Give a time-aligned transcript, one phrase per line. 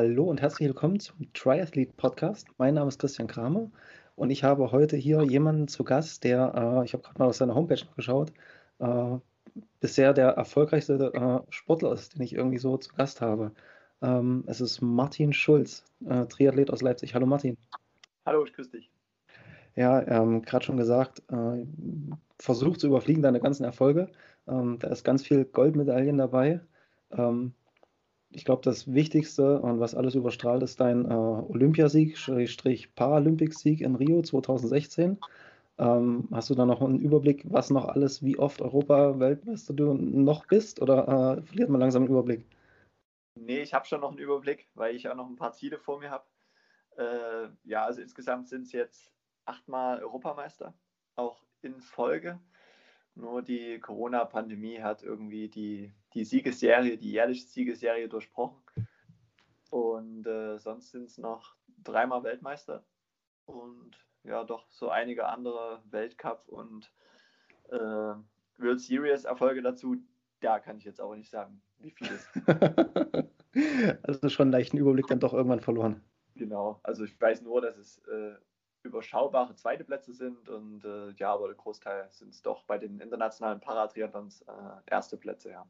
[0.00, 2.46] Hallo und herzlich willkommen zum Triathlete Podcast.
[2.56, 3.68] Mein Name ist Christian Kramer
[4.14, 7.34] und ich habe heute hier jemanden zu Gast, der, äh, ich habe gerade mal auf
[7.34, 8.32] seiner Homepage geschaut,
[8.78, 9.16] äh,
[9.80, 13.50] bisher der erfolgreichste äh, Sportler ist, den ich irgendwie so zu Gast habe.
[14.00, 17.16] Ähm, es ist Martin Schulz, äh, Triathlet aus Leipzig.
[17.16, 17.56] Hallo Martin.
[18.24, 18.92] Hallo, ich grüße dich.
[19.74, 21.66] Ja, ähm, gerade schon gesagt, äh,
[22.38, 24.12] versuch zu überfliegen deine ganzen Erfolge.
[24.46, 26.60] Ähm, da ist ganz viel Goldmedaillen dabei.
[27.10, 27.52] Ähm,
[28.30, 33.94] ich glaube, das Wichtigste und was alles überstrahlt, ist dein äh, Olympiasieg, Schrägstrich Paralympics-Sieg in
[33.94, 35.18] Rio 2016.
[35.78, 40.46] Ähm, hast du da noch einen Überblick, was noch alles, wie oft Europa-Weltmeister du noch
[40.46, 42.44] bist oder äh, verliert man langsam den Überblick?
[43.36, 46.00] Nee, ich habe schon noch einen Überblick, weil ich auch noch ein paar Ziele vor
[46.00, 46.24] mir habe.
[46.96, 49.12] Äh, ja, also insgesamt sind es jetzt
[49.44, 50.74] achtmal Europameister,
[51.14, 52.40] auch in Folge.
[53.14, 58.58] Nur die Corona-Pandemie hat irgendwie die, die Siegesserie, die jährliche Siegesserie durchbrochen.
[59.70, 62.84] Und äh, sonst sind es noch dreimal Weltmeister
[63.46, 63.90] und
[64.24, 66.90] ja, doch so einige andere Weltcup und
[67.70, 67.76] äh,
[68.58, 69.96] World Series Erfolge dazu.
[70.40, 72.28] Da kann ich jetzt auch nicht sagen, wie viel es
[74.02, 76.02] Also schon einen leichten Überblick dann doch irgendwann verloren.
[76.34, 78.34] Genau, also ich weiß nur, dass es äh,
[78.82, 83.00] überschaubare zweite Plätze sind und äh, ja, aber der Großteil sind es doch bei den
[83.00, 85.66] internationalen Paratriathlons äh, erste Plätze, ja.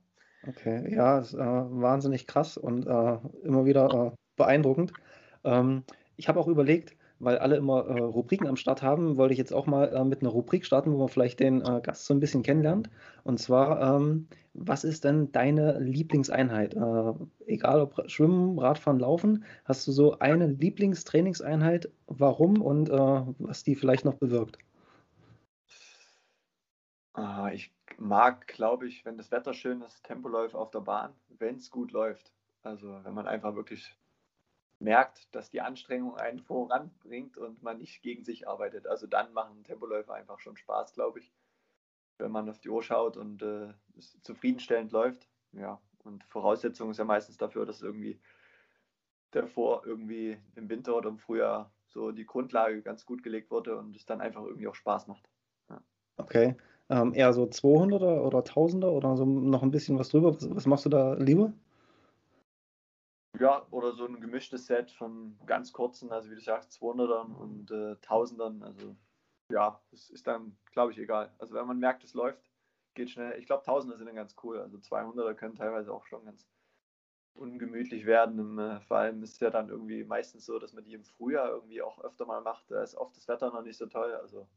[0.46, 4.92] Okay, ja, ist, äh, wahnsinnig krass und äh, immer wieder äh, beeindruckend.
[5.44, 5.84] Ähm,
[6.16, 9.52] ich habe auch überlegt, weil alle immer äh, Rubriken am Start haben, wollte ich jetzt
[9.52, 12.20] auch mal äh, mit einer Rubrik starten, wo man vielleicht den äh, Gast so ein
[12.20, 12.88] bisschen kennenlernt.
[13.24, 16.74] Und zwar, ähm, was ist denn deine Lieblingseinheit?
[17.46, 21.90] Egal ob Schwimmen, Radfahren, Laufen, hast du so eine Lieblingstrainingseinheit?
[22.08, 24.58] Warum und was die vielleicht noch bewirkt?
[27.14, 31.56] Ah, ich mag, glaube ich, wenn das Wetter schön ist, Tempoläufe auf der Bahn, wenn
[31.56, 32.32] es gut läuft.
[32.62, 33.96] Also wenn man einfach wirklich
[34.78, 38.86] merkt, dass die Anstrengung einen voranbringt und man nicht gegen sich arbeitet.
[38.86, 41.32] Also dann machen Tempoläufe einfach schon Spaß, glaube ich,
[42.18, 45.28] wenn man auf die Uhr schaut und äh, es zufriedenstellend läuft.
[45.52, 48.20] Ja, und Voraussetzung ist ja meistens dafür, dass irgendwie
[49.32, 53.96] davor irgendwie im Winter oder im Frühjahr so die Grundlage ganz gut gelegt wurde und
[53.96, 55.28] es dann einfach irgendwie auch Spaß macht.
[55.68, 55.80] Ja.
[56.16, 56.56] Okay,
[56.90, 60.34] ähm, eher so 200er oder 1000er oder so noch ein bisschen was drüber.
[60.34, 61.52] Was, was machst du da lieber?
[63.38, 67.70] Ja, oder so ein gemischtes Set von ganz kurzen, also wie du sagst, 200ern und
[67.70, 68.62] äh, 1000ern.
[68.64, 68.96] Also
[69.50, 71.32] ja, das ist dann, glaube ich, egal.
[71.38, 72.50] Also wenn man merkt, es läuft,
[72.94, 73.38] geht schnell.
[73.38, 74.58] Ich glaube, 1000er sind dann ganz cool.
[74.58, 76.46] Also 200er können teilweise auch schon ganz
[77.34, 78.38] ungemütlich werden.
[78.38, 81.04] Im, äh, vor allem ist es ja dann irgendwie meistens so, dass man die im
[81.04, 82.70] Frühjahr irgendwie auch öfter mal macht.
[82.70, 84.14] Da ist oft das Wetter noch nicht so toll.
[84.14, 84.48] Also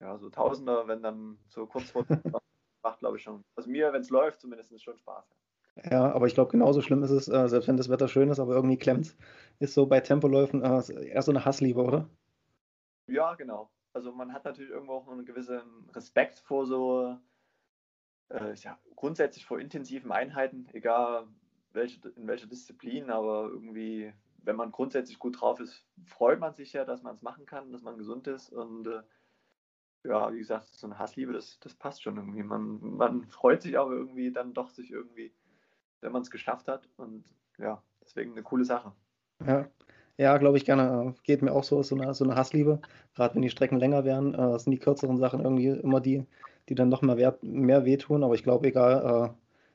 [0.00, 2.04] ja, so Tausender, wenn dann so kurz vor
[2.82, 3.44] macht, glaube ich schon.
[3.56, 5.28] Also mir, wenn es läuft, zumindest schon Spaß.
[5.28, 5.36] Ja.
[5.90, 8.40] Ja, aber ich glaube, genauso schlimm ist es, äh, selbst wenn das Wetter schön ist,
[8.40, 9.16] aber irgendwie klemmt
[9.60, 12.08] ist so bei Tempoläufen äh, eher so eine Hassliebe, oder?
[13.06, 13.70] Ja, genau.
[13.92, 15.60] Also man hat natürlich irgendwo auch einen gewissen
[15.94, 17.18] Respekt vor so,
[18.28, 21.26] äh, ja, grundsätzlich vor intensiven Einheiten, egal
[21.72, 26.72] welche, in welcher Disziplin, aber irgendwie, wenn man grundsätzlich gut drauf ist, freut man sich
[26.72, 29.02] ja, dass man es machen kann, dass man gesund ist und äh,
[30.04, 32.42] ja, wie gesagt, so eine Hassliebe, das, das passt schon irgendwie.
[32.42, 35.32] Man, man freut sich aber irgendwie dann doch, sich irgendwie
[36.00, 36.88] wenn man es geschafft hat.
[36.96, 37.24] Und
[37.58, 38.92] ja, deswegen eine coole Sache.
[39.46, 39.66] Ja,
[40.16, 41.14] ja glaube ich gerne.
[41.22, 42.80] Geht mir auch so, so eine, so eine Hassliebe.
[43.14, 46.24] Gerade wenn die Strecken länger werden, äh, sind die kürzeren Sachen irgendwie immer die,
[46.68, 48.24] die dann noch mehr, mehr wehtun.
[48.24, 49.34] Aber ich glaube, egal äh,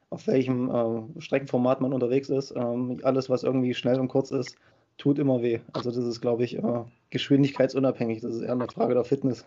[0.09, 4.55] auf welchem äh, Streckenformat man unterwegs ist, ähm, alles, was irgendwie schnell und kurz ist,
[4.97, 5.59] tut immer weh.
[5.73, 8.21] Also das ist, glaube ich, äh, geschwindigkeitsunabhängig.
[8.21, 9.45] Das ist eher eine Frage der Fitness.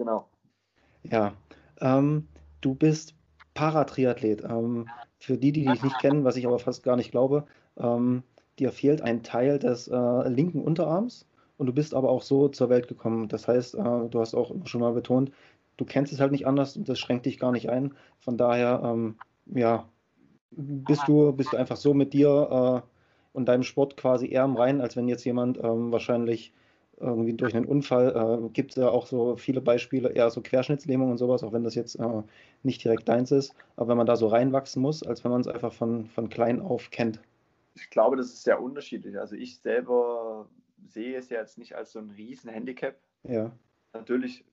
[0.00, 0.24] Genau.
[1.02, 1.34] Ja.
[1.78, 2.26] Ähm,
[2.62, 3.14] du bist
[3.52, 4.42] Paratriathlet.
[4.44, 4.88] Ähm,
[5.18, 7.44] für die, die dich nicht kennen, was ich aber fast gar nicht glaube,
[7.76, 8.22] ähm,
[8.58, 11.26] dir fehlt ein Teil des äh, linken Unterarms
[11.58, 13.28] und du bist aber auch so zur Welt gekommen.
[13.28, 15.32] Das heißt, äh, du hast auch schon mal betont,
[15.76, 17.92] du kennst es halt nicht anders und das schränkt dich gar nicht ein.
[18.20, 19.16] Von daher, ähm,
[19.54, 19.86] ja,
[20.50, 22.88] bist du, bist du einfach so mit dir äh,
[23.34, 26.54] und deinem Sport quasi eher im Reinen, als wenn jetzt jemand ähm, wahrscheinlich
[27.00, 28.44] irgendwie durch einen Unfall.
[28.44, 31.64] Äh, gibt es ja auch so viele Beispiele, eher so Querschnittslähmung und sowas, auch wenn
[31.64, 32.22] das jetzt äh,
[32.62, 33.54] nicht direkt deins ist.
[33.76, 36.60] Aber wenn man da so reinwachsen muss, als wenn man es einfach von, von klein
[36.60, 37.20] auf kennt.
[37.74, 39.18] Ich glaube, das ist sehr unterschiedlich.
[39.18, 40.48] Also ich selber
[40.88, 42.96] sehe es ja jetzt nicht als so ein riesen Handicap.
[43.22, 43.50] Ja.
[43.92, 44.44] Natürlich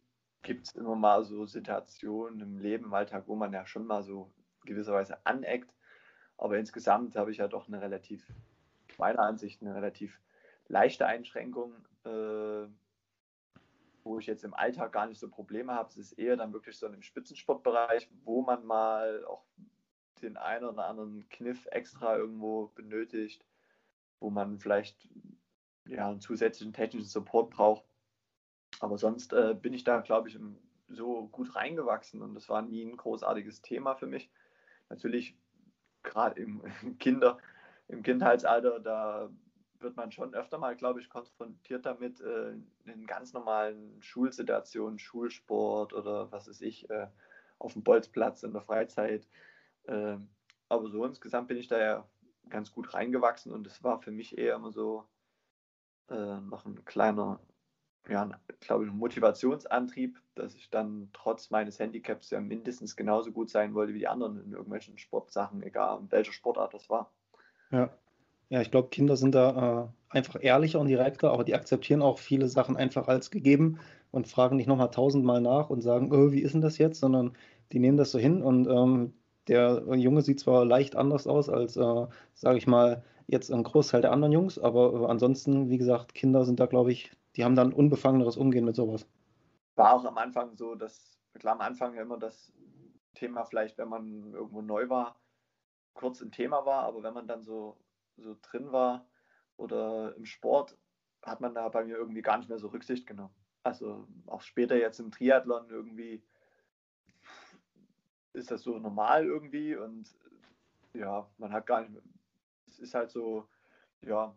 [0.44, 4.04] gibt es immer mal so Situationen im Leben, im Alltag, wo man ja schon mal
[4.04, 4.32] so
[4.66, 5.74] gewisserweise aneckt.
[6.38, 8.24] Aber insgesamt habe ich ja doch eine relativ,
[8.98, 10.20] meiner Ansicht, eine relativ
[10.68, 11.74] leichte Einschränkung,
[12.06, 12.68] äh,
[14.04, 15.90] wo ich jetzt im Alltag gar nicht so Probleme habe.
[15.90, 19.44] Es ist eher dann wirklich so im Spitzensportbereich, wo man mal auch
[20.22, 23.46] den einen oder anderen Kniff extra irgendwo benötigt.
[24.20, 25.08] wo man vielleicht
[25.86, 27.86] ja, einen zusätzlichen technischen Support braucht.
[28.80, 30.40] Aber sonst äh, bin ich da, glaube ich,
[30.88, 34.32] so gut reingewachsen und das war nie ein großartiges Thema für mich.
[34.90, 35.38] Natürlich,
[36.04, 36.64] gerade im
[37.00, 37.38] Kinder,
[37.88, 39.30] im Kindheitsalter, da
[39.82, 42.54] wird man schon öfter mal, glaube ich, konfrontiert damit, äh,
[42.86, 47.08] in ganz normalen Schulsituationen, Schulsport oder was weiß ich, äh,
[47.60, 49.28] auf dem Bolzplatz in der Freizeit.
[49.84, 50.18] Äh,
[50.70, 52.10] aber so insgesamt bin ich da ja
[52.50, 55.06] ganz gut reingewachsen und es war für mich eher immer so
[56.10, 57.40] äh, noch ein kleiner,
[58.08, 58.30] ja,
[58.60, 63.94] glaube ich, Motivationsantrieb, dass ich dann trotz meines Handicaps ja mindestens genauso gut sein wollte
[63.94, 67.12] wie die anderen in irgendwelchen Sportsachen, egal welche Sportart das war.
[67.72, 67.90] Ja,
[68.50, 72.20] ja, ich glaube, Kinder sind da äh, einfach ehrlicher und direkter, aber die akzeptieren auch
[72.20, 73.80] viele Sachen einfach als gegeben
[74.12, 77.34] und fragen nicht nochmal tausendmal nach und sagen, oh, wie ist denn das jetzt, sondern
[77.72, 79.14] die nehmen das so hin und ähm,
[79.48, 84.02] der Junge sieht zwar leicht anders aus als, äh, sage ich mal, jetzt ein Großteil
[84.02, 87.56] der anderen Jungs, aber äh, ansonsten, wie gesagt, Kinder sind da, glaube ich, die haben
[87.56, 89.06] dann unbefangeneres Umgehen mit sowas.
[89.76, 92.52] War auch am Anfang so, dass, klar, am Anfang ja immer das
[93.14, 95.18] Thema vielleicht, wenn man irgendwo neu war,
[95.94, 97.78] kurz ein Thema war, aber wenn man dann so
[98.18, 99.08] so drin war
[99.58, 100.78] oder im Sport,
[101.24, 103.34] hat man da bei mir irgendwie gar nicht mehr so Rücksicht genommen.
[103.64, 106.24] Also auch später jetzt im Triathlon irgendwie
[108.34, 110.16] ist das so normal irgendwie und
[110.94, 112.02] ja, man hat gar nicht, mehr,
[112.68, 113.48] es ist halt so,
[114.02, 114.36] ja,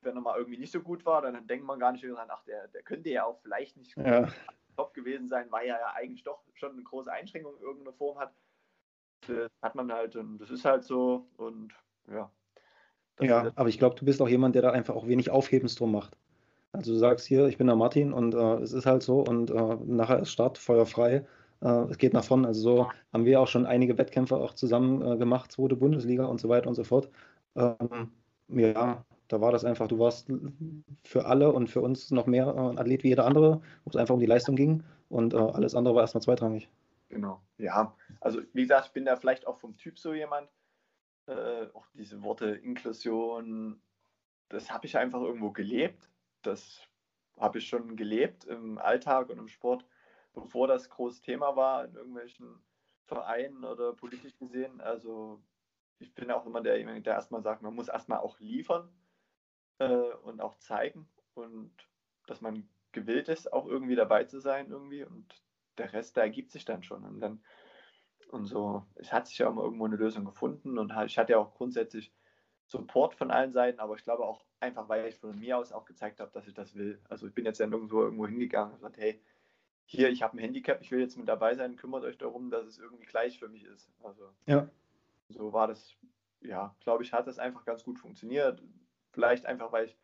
[0.00, 2.30] wenn er mal irgendwie nicht so gut war, dann denkt man gar nicht mehr dran,
[2.30, 4.28] ach, der, der könnte ja auch vielleicht nicht ja.
[4.76, 8.18] top gewesen sein, weil er ja eigentlich doch schon eine große Einschränkung in irgendeiner Form
[8.18, 8.34] hat.
[9.28, 11.72] Das hat man halt und das ist halt so und
[12.08, 12.32] ja,
[13.22, 15.92] ja, aber ich glaube, du bist auch jemand, der da einfach auch wenig Aufhebens drum
[15.92, 16.16] macht.
[16.72, 19.50] Also du sagst hier, ich bin der Martin und äh, es ist halt so und
[19.50, 21.26] äh, nachher ist Start, Feuer frei.
[21.60, 22.46] Äh, es geht nach vorne.
[22.46, 26.40] Also so haben wir auch schon einige Wettkämpfe auch zusammen äh, gemacht, zweite Bundesliga und
[26.40, 27.10] so weiter und so fort.
[27.56, 28.10] Ähm,
[28.48, 30.30] ja, da war das einfach, du warst
[31.04, 33.96] für alle und für uns noch mehr äh, ein Athlet wie jeder andere, wo es
[33.96, 36.68] einfach um die Leistung ging und äh, alles andere war erstmal zweitrangig.
[37.10, 37.94] Genau, ja.
[38.20, 40.48] Also wie gesagt, ich bin da vielleicht auch vom Typ so jemand,
[41.26, 43.80] äh, auch diese Worte Inklusion,
[44.48, 46.10] das habe ich einfach irgendwo gelebt.
[46.42, 46.86] Das
[47.38, 49.86] habe ich schon gelebt im Alltag und im Sport,
[50.34, 52.62] bevor das großes Thema war in irgendwelchen
[53.06, 54.80] Vereinen oder politisch gesehen.
[54.80, 55.42] Also
[55.98, 58.88] ich bin auch immer derjenige, der erstmal sagt, man muss erstmal auch liefern
[59.78, 61.72] äh, und auch zeigen und
[62.26, 65.42] dass man gewillt ist, auch irgendwie dabei zu sein irgendwie und
[65.78, 67.04] der Rest, der ergibt sich dann schon.
[67.04, 67.42] Und dann
[68.32, 68.84] und so.
[68.94, 72.12] Es hat sich ja immer irgendwo eine Lösung gefunden und ich hatte ja auch grundsätzlich
[72.66, 75.84] Support von allen Seiten, aber ich glaube auch einfach, weil ich von mir aus auch
[75.84, 77.00] gezeigt habe, dass ich das will.
[77.08, 79.22] Also ich bin jetzt ja nirgendwo irgendwo hingegangen und gesagt, hey,
[79.84, 82.66] hier, ich habe ein Handicap, ich will jetzt mit dabei sein, kümmert euch darum, dass
[82.66, 83.90] es irgendwie gleich für mich ist.
[84.02, 84.68] Also ja.
[85.28, 85.94] so war das,
[86.40, 88.62] ja, glaube ich, hat das einfach ganz gut funktioniert.
[89.10, 89.98] Vielleicht einfach, weil ich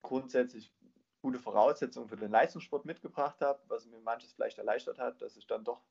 [0.00, 0.72] grundsätzlich
[1.20, 5.46] gute Voraussetzungen für den Leistungssport mitgebracht habe, was mir manches vielleicht erleichtert hat, dass ich
[5.46, 5.82] dann doch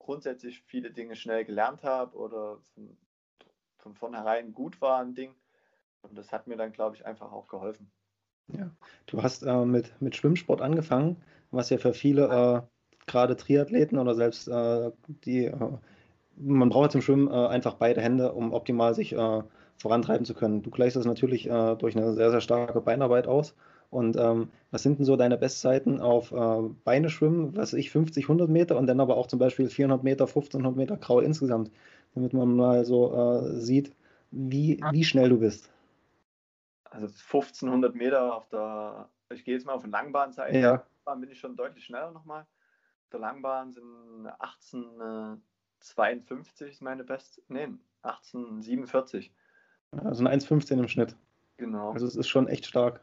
[0.00, 2.96] grundsätzlich viele Dinge schnell gelernt habe oder von,
[3.78, 5.32] von vornherein gut war ein Ding.
[6.02, 7.92] Und das hat mir dann, glaube ich, einfach auch geholfen.
[8.48, 8.70] Ja,
[9.06, 14.14] du hast äh, mit, mit Schwimmsport angefangen, was ja für viele, äh, gerade Triathleten oder
[14.14, 14.90] selbst äh,
[15.24, 15.78] die, äh,
[16.36, 19.42] man braucht zum Schwimmen äh, einfach beide Hände, um optimal sich äh,
[19.76, 20.62] vorantreiben zu können.
[20.62, 23.54] Du gleichst das natürlich durch eine sehr, sehr starke Beinarbeit aus.
[23.90, 28.24] Und ähm, was sind denn so deine Bestzeiten auf äh, Beine schwimmen, was ich, 50,
[28.24, 31.72] 100 Meter und dann aber auch zum Beispiel 400 Meter, 1500 Meter Kraul insgesamt,
[32.14, 33.92] damit man mal so äh, sieht,
[34.30, 35.72] wie, wie schnell du bist.
[36.84, 40.84] Also 1500 Meter auf der, ich gehe jetzt mal auf eine Langbahnseite, ja.
[41.16, 42.42] bin ich schon deutlich schneller nochmal.
[42.42, 47.66] Auf der Langbahn sind 1852 ist meine Best, nee,
[48.02, 49.32] 1847.
[49.90, 51.16] Also ein 1,15 im Schnitt.
[51.56, 51.90] Genau.
[51.90, 53.02] Also es ist schon echt stark.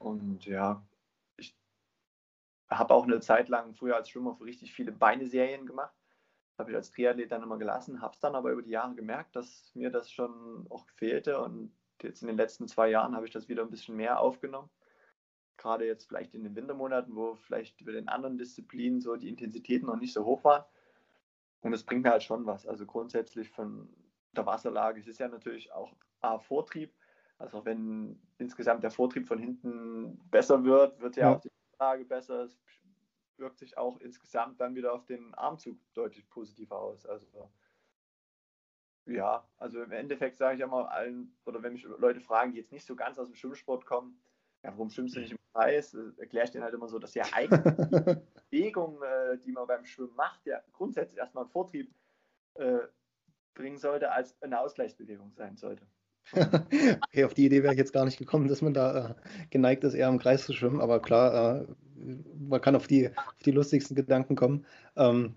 [0.00, 0.82] Und ja,
[1.36, 1.54] ich
[2.70, 5.94] habe auch eine Zeit lang früher als Schwimmer richtig viele Beineserien gemacht.
[6.58, 9.36] Habe ich als Triathlet dann immer gelassen, habe es dann aber über die Jahre gemerkt,
[9.36, 11.40] dass mir das schon auch fehlte.
[11.40, 14.70] Und jetzt in den letzten zwei Jahren habe ich das wieder ein bisschen mehr aufgenommen.
[15.58, 19.86] Gerade jetzt vielleicht in den Wintermonaten, wo vielleicht über den anderen Disziplinen so die Intensitäten
[19.86, 20.64] noch nicht so hoch waren.
[21.60, 22.66] Und es bringt mir halt schon was.
[22.66, 23.94] Also grundsätzlich von
[24.32, 26.94] der Wasserlage, es ist ja natürlich auch A, Vortrieb,
[27.40, 31.36] also wenn insgesamt der Vortrieb von hinten besser wird, wird ja, ja.
[31.36, 32.44] auch die Lage besser.
[32.44, 32.60] Es
[33.38, 37.06] wirkt sich auch insgesamt dann wieder auf den Armzug deutlich positiver aus.
[37.06, 37.50] Also
[39.06, 42.72] ja, also im Endeffekt sage ich immer allen, oder wenn mich Leute fragen, die jetzt
[42.72, 44.20] nicht so ganz aus dem Schwimmsport kommen,
[44.62, 45.94] ja, warum schwimmst du nicht im Kreis?
[46.18, 48.20] Erkläre ich denen halt immer so, dass ja eigentlich die
[48.50, 51.90] Bewegung, äh, die man beim Schwimmen macht, ja grundsätzlich erstmal einen Vortrieb
[52.54, 52.80] äh,
[53.54, 55.86] bringen sollte, als eine Ausgleichsbewegung sein sollte.
[56.32, 59.14] okay, auf die Idee wäre ich jetzt gar nicht gekommen, dass man da äh,
[59.50, 61.66] geneigt ist, eher im Kreis zu schwimmen, aber klar, äh,
[62.38, 64.64] man kann auf die, auf die lustigsten Gedanken kommen.
[64.96, 65.34] Ähm,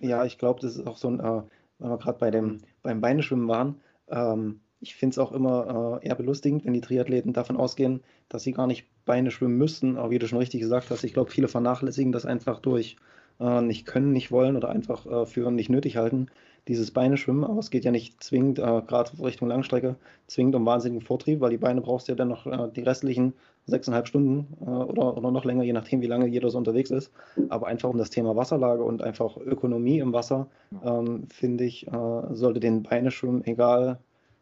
[0.00, 1.42] ja, ich glaube, das ist auch so ein, äh,
[1.78, 6.14] wenn wir gerade bei beim Beineschwimmen waren, ähm, ich finde es auch immer äh, eher
[6.14, 9.96] belustigend, wenn die Triathleten davon ausgehen, dass sie gar nicht Beine schwimmen müssten.
[9.96, 12.96] Aber wie du schon richtig gesagt hast, ich glaube, viele vernachlässigen das einfach durch
[13.40, 16.28] äh, nicht können, nicht wollen oder einfach äh, für nicht nötig halten,
[16.68, 17.44] dieses Beine schwimmen.
[17.44, 21.50] Aber es geht ja nicht zwingend, äh, gerade Richtung Langstrecke, zwingend um wahnsinnigen Vortrieb, weil
[21.50, 23.34] die Beine brauchst du ja dann noch äh, die restlichen
[23.66, 27.12] sechseinhalb Stunden äh, oder, oder noch länger, je nachdem, wie lange jeder so unterwegs ist.
[27.48, 30.48] Aber einfach um das Thema Wasserlage und einfach Ökonomie im Wasser,
[30.84, 33.98] ähm, finde ich, äh, sollte den Beine schwimmen, egal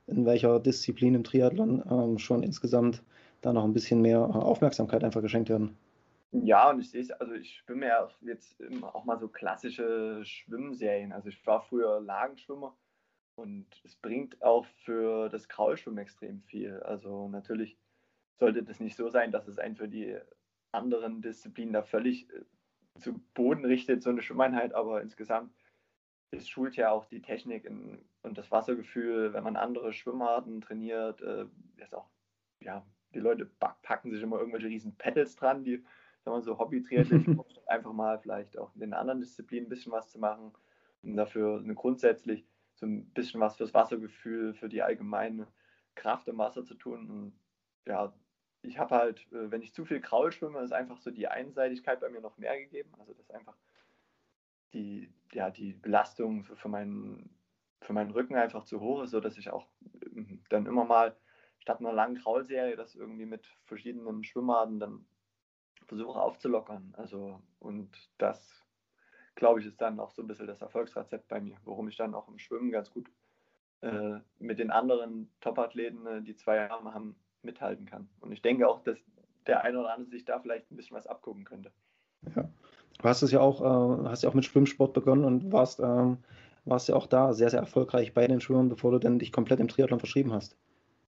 [0.07, 3.03] in welcher Disziplin im Triathlon, ähm, schon insgesamt
[3.41, 5.77] da noch ein bisschen mehr Aufmerksamkeit einfach geschenkt werden.
[6.33, 11.13] Ja, und ich sehe es, also ich schwimme ja jetzt auch mal so klassische Schwimmserien.
[11.13, 12.75] Also ich war früher Lagenschwimmer
[13.37, 16.81] und es bringt auch für das Kraulschwimmen extrem viel.
[16.81, 17.77] Also natürlich
[18.39, 20.19] sollte das nicht so sein, dass es einen für die
[20.73, 22.45] anderen Disziplinen da völlig äh,
[22.99, 25.55] zu Boden richtet, so eine Schwimmeinheit, aber insgesamt
[26.33, 31.21] es schult ja auch die Technik in, und das Wassergefühl, wenn man andere Schwimmarten trainiert.
[31.21, 31.47] Äh,
[31.77, 32.09] ist auch,
[32.61, 33.45] ja, die Leute
[33.83, 35.85] packen sich immer irgendwelche riesen Pedals dran, die
[36.25, 40.11] wenn man so Hobby-Triathlon einfach mal vielleicht auch in den anderen Disziplinen ein bisschen was
[40.11, 40.53] zu machen,
[41.03, 45.47] um dafür grundsätzlich so ein bisschen was fürs Wassergefühl, für die allgemeine
[45.95, 47.11] Kraft im Wasser zu tun.
[47.11, 47.41] Und
[47.87, 48.13] ja,
[48.63, 52.01] ich habe halt, äh, wenn ich zu viel Kraul schwimme, ist einfach so die Einseitigkeit
[52.01, 52.93] bei mir noch mehr gegeben.
[52.99, 53.57] Also das einfach
[54.73, 57.31] die, ja, die Belastung für, für, meinen,
[57.81, 59.67] für meinen Rücken einfach zu hoch ist, sodass ich auch
[60.15, 61.17] ähm, dann immer mal
[61.59, 65.07] statt einer langen Kraulserie das irgendwie mit verschiedenen Schwimmarten dann
[65.87, 66.95] versuche aufzulockern.
[66.97, 68.65] Also, und das,
[69.35, 72.15] glaube ich, ist dann auch so ein bisschen das Erfolgsrezept bei mir, warum ich dann
[72.15, 73.11] auch im Schwimmen ganz gut
[73.81, 78.09] äh, mit den anderen Top-Athleten, äh, die zwei Arme haben, mithalten kann.
[78.21, 78.99] Und ich denke auch, dass
[79.49, 81.73] der eine oder andere sich da vielleicht ein bisschen was abgucken könnte.
[82.37, 82.49] Ja.
[82.99, 86.19] Du hast es ja auch, äh, hast ja auch mit Schwimmsport begonnen und warst, ähm,
[86.65, 89.59] warst ja auch da sehr, sehr erfolgreich bei den Schwimmern, bevor du dann dich komplett
[89.59, 90.57] im Triathlon verschrieben hast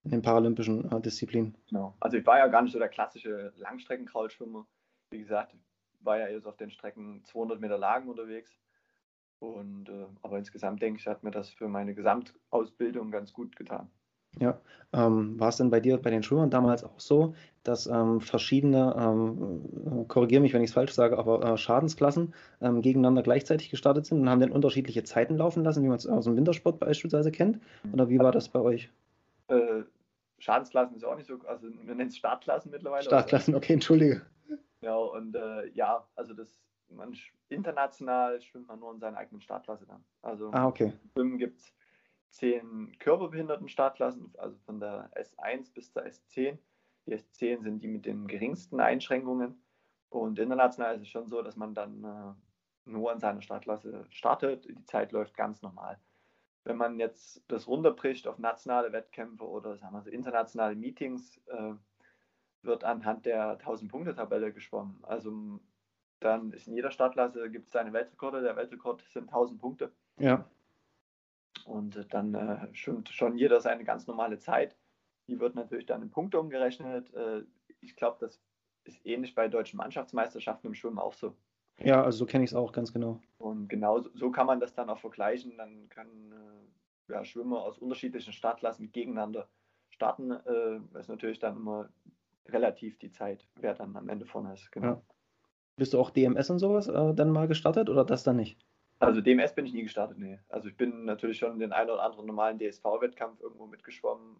[0.04, 1.54] in den paralympischen äh, Disziplinen.
[1.68, 1.94] Genau.
[2.00, 4.66] Also ich war ja gar nicht so der klassische Langstreckenkraulschwimmer.
[5.10, 5.60] Wie gesagt, ich
[6.04, 8.56] war ja eher so auf den Strecken 200 Meter Lagen unterwegs.
[9.38, 13.90] Und, äh, aber insgesamt denke ich, hat mir das für meine Gesamtausbildung ganz gut getan.
[14.40, 14.58] Ja,
[14.92, 18.94] ähm, war es denn bei dir, bei den Schwimmern damals auch so, dass ähm, verschiedene,
[18.98, 23.70] ähm, äh, korrigiere mich, wenn ich es falsch sage, aber äh, Schadensklassen ähm, gegeneinander gleichzeitig
[23.70, 26.80] gestartet sind und haben dann unterschiedliche Zeiten laufen lassen, wie man es aus dem Wintersport
[26.80, 27.60] beispielsweise kennt?
[27.92, 28.90] Oder wie war das bei euch?
[29.48, 29.82] Äh,
[30.44, 33.02] Schadensklassen ist auch nicht so, also wir nennen es Startklassen mittlerweile.
[33.02, 34.20] Startklassen, okay, entschuldige.
[34.82, 36.60] Ja, und äh, ja, also das,
[36.90, 37.16] man
[37.48, 40.04] international schwimmt man nur in seiner eigenen Startklasse dann.
[40.20, 40.92] Also ah, okay.
[41.14, 41.72] Schwimmen gibt es
[42.28, 46.58] zehn körperbehinderten Startklassen, also von der S1 bis zur S10.
[47.06, 49.62] Die S10 sind die mit den geringsten Einschränkungen.
[50.10, 54.68] Und international ist es schon so, dass man dann äh, nur in seiner Startklasse startet.
[54.68, 55.98] Die Zeit läuft ganz normal
[56.64, 61.74] wenn man jetzt das runterbricht auf nationale Wettkämpfe oder sagen wir so internationale Meetings, äh,
[62.62, 64.98] wird anhand der 1000-Punkte-Tabelle geschwommen.
[65.02, 65.60] Also
[66.20, 68.42] dann ist in jeder Startklasse gibt es seine Weltrekorde.
[68.42, 69.92] Der Weltrekord sind 1000 Punkte.
[70.18, 70.48] Ja.
[71.66, 74.76] Und äh, dann äh, schwimmt schon jeder seine ganz normale Zeit.
[75.28, 77.12] Die wird natürlich dann in Punkte umgerechnet.
[77.12, 77.42] Äh,
[77.80, 78.40] ich glaube, das
[78.84, 81.36] ist ähnlich bei deutschen Mannschaftsmeisterschaften im Schwimmen auch so.
[81.78, 83.20] Ja, also so kenne ich es auch ganz genau.
[83.38, 85.56] Und genau so kann man das dann auch vergleichen.
[85.56, 89.48] Dann können äh, ja, Schwimmer aus unterschiedlichen Startklassen gegeneinander
[89.90, 90.30] starten.
[90.30, 91.88] Äh, ist natürlich dann immer
[92.48, 94.70] relativ die Zeit, wer dann am Ende vorne ist.
[94.72, 94.86] Genau.
[94.86, 95.02] Ja.
[95.76, 98.58] Bist du auch DMS und sowas äh, dann mal gestartet oder das dann nicht?
[99.00, 100.38] Also DMS bin ich nie gestartet, nee.
[100.48, 104.36] Also ich bin natürlich schon in den einen oder anderen normalen DSV-Wettkampf irgendwo mitgeschwommen,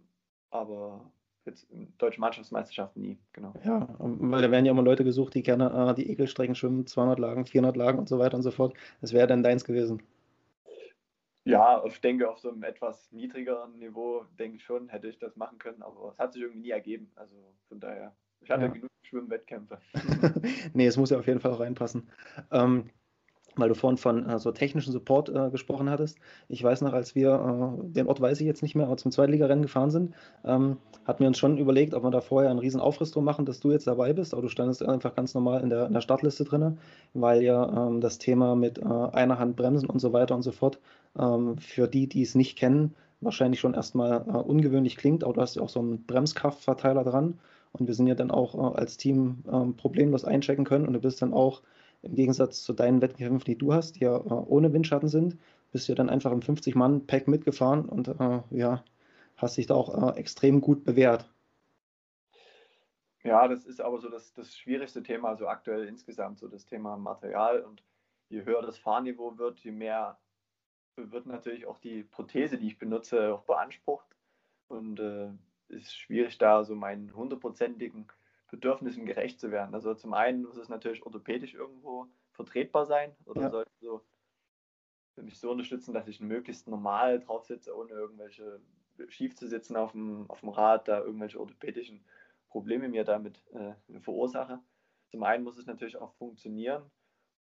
[0.51, 1.11] aber
[1.47, 3.53] jetzt in deutschen Mannschaftsmeisterschaften nie, genau.
[3.65, 7.19] Ja, weil da werden ja immer Leute gesucht, die gerne äh, die Ekelstrecken schwimmen, 200
[7.19, 8.75] Lagen, 400 Lagen und so weiter und so fort.
[9.01, 10.03] Das wäre dann deins gewesen.
[11.45, 15.37] Ja, ich denke, auf so einem etwas niedrigeren Niveau, denke ich schon, hätte ich das
[15.37, 17.11] machen können, aber es hat sich irgendwie nie ergeben.
[17.17, 17.35] Also
[17.69, 18.69] von daher, ich hatte ja.
[18.69, 19.79] genug Schwimmwettkämpfe.
[20.73, 22.09] nee, es muss ja auf jeden Fall auch reinpassen.
[22.51, 22.91] Ähm,
[23.57, 26.19] weil du vorhin von äh, so technischen Support äh, gesprochen hattest.
[26.49, 29.13] Ich weiß noch, als wir, äh, den Ort weiß ich jetzt nicht mehr, aber zum
[29.13, 32.81] Zweitligarennen gefahren sind, ähm, hatten wir uns schon überlegt, ob wir da vorher einen riesen
[32.81, 35.71] Aufriss drum machen, dass du jetzt dabei bist, aber du standest einfach ganz normal in
[35.71, 36.79] der, in der Startliste drin,
[37.13, 40.53] weil ja ähm, das Thema mit äh, einer Hand bremsen und so weiter und so
[40.53, 40.79] fort
[41.19, 45.41] ähm, für die, die es nicht kennen, wahrscheinlich schon erstmal äh, ungewöhnlich klingt, aber du
[45.41, 47.39] hast ja auch so einen Bremskraftverteiler dran.
[47.77, 50.87] Und wir sind ja dann auch äh, als Team ähm, problemlos einchecken können.
[50.87, 51.63] Und du bist dann auch
[52.05, 55.39] im Gegensatz zu deinen Wettkämpfen, die du hast, die ja äh, ohne Windschatten sind,
[55.73, 58.85] bist du ja dann einfach im 50-Mann-Pack mitgefahren und äh, ja,
[59.37, 61.29] hast dich da auch äh, extrem gut bewährt.
[63.25, 66.97] Ja, das ist aber so das, das schwierigste Thema, so aktuell insgesamt, so das Thema
[66.99, 67.63] Material.
[67.63, 67.83] Und
[68.29, 70.19] je höher das Fahrniveau wird, je mehr
[70.97, 74.07] wird natürlich auch die Prothese, die ich benutze, auch beansprucht.
[74.69, 75.31] Und äh,
[75.69, 78.07] ist schwierig, da so meinen hundertprozentigen
[78.55, 79.75] Bedürfnissen gerecht zu werden.
[79.75, 83.51] Also zum einen muss es natürlich orthopädisch irgendwo vertretbar sein oder ja.
[83.51, 84.03] sollte so
[85.23, 88.61] mich so unterstützen, dass ich möglichst normal drauf sitze, ohne irgendwelche
[89.09, 92.05] schief zu sitzen auf dem, auf dem Rad, da irgendwelche orthopädischen
[92.49, 94.61] Probleme mir damit äh, verursache.
[95.11, 96.91] Zum einen muss es natürlich auch funktionieren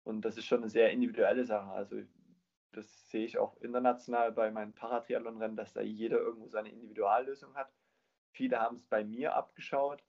[0.04, 1.72] und das ist schon eine sehr individuelle Sache.
[1.72, 2.02] Also
[2.72, 7.72] das sehe ich auch international bei meinen Paratriathlon-Rennen, dass da jeder irgendwo seine Individuallösung hat.
[8.32, 10.04] Viele haben es bei mir abgeschaut,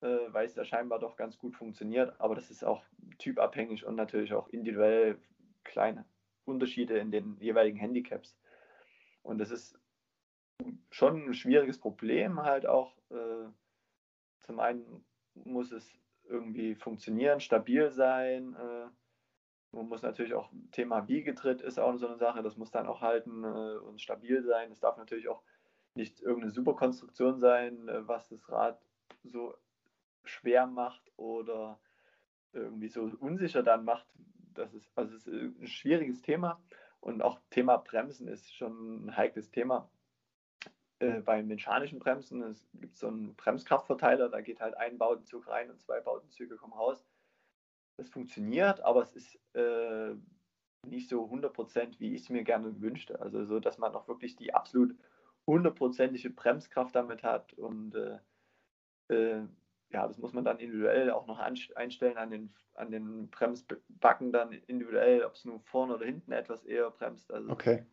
[0.00, 2.84] äh, weil es da scheinbar doch ganz gut funktioniert, aber das ist auch
[3.18, 5.18] typabhängig und natürlich auch individuell
[5.64, 6.04] kleine
[6.44, 8.36] Unterschiede in den jeweiligen Handicaps.
[9.22, 9.78] Und das ist
[10.90, 12.96] schon ein schwieriges Problem halt auch.
[13.10, 13.48] Äh,
[14.40, 18.54] zum einen muss es irgendwie funktionieren, stabil sein.
[18.54, 18.86] Äh,
[19.72, 23.00] man muss natürlich auch, Thema Wiegetritt ist auch so eine Sache, das muss dann auch
[23.00, 24.72] halten äh, und stabil sein.
[24.72, 25.42] Es darf natürlich auch
[25.94, 28.80] nicht irgendeine Superkonstruktion sein, äh, was das Rad
[29.24, 29.54] so
[30.24, 31.80] schwer macht oder
[32.52, 34.06] irgendwie so unsicher dann macht.
[34.54, 36.60] Das ist, also es ist ein schwieriges Thema
[37.00, 39.90] und auch Thema Bremsen ist schon ein heikles Thema.
[40.98, 45.70] Äh, bei mechanischen Bremsen es gibt so einen Bremskraftverteiler, da geht halt ein Bautenzug rein
[45.70, 47.06] und zwei Bautenzüge kommen raus.
[47.96, 50.14] Das funktioniert, aber es ist äh,
[50.86, 53.20] nicht so 100% wie ich es mir gerne wünschte.
[53.20, 54.96] Also so, dass man auch wirklich die absolut
[55.46, 58.18] hundertprozentige Bremskraft damit hat und äh,
[59.08, 59.46] äh,
[59.90, 64.52] ja, das muss man dann individuell auch noch einstellen an den, an den Bremsbacken dann
[64.52, 67.32] individuell, ob es nur vorne oder hinten etwas eher bremst.
[67.32, 67.84] Also, okay.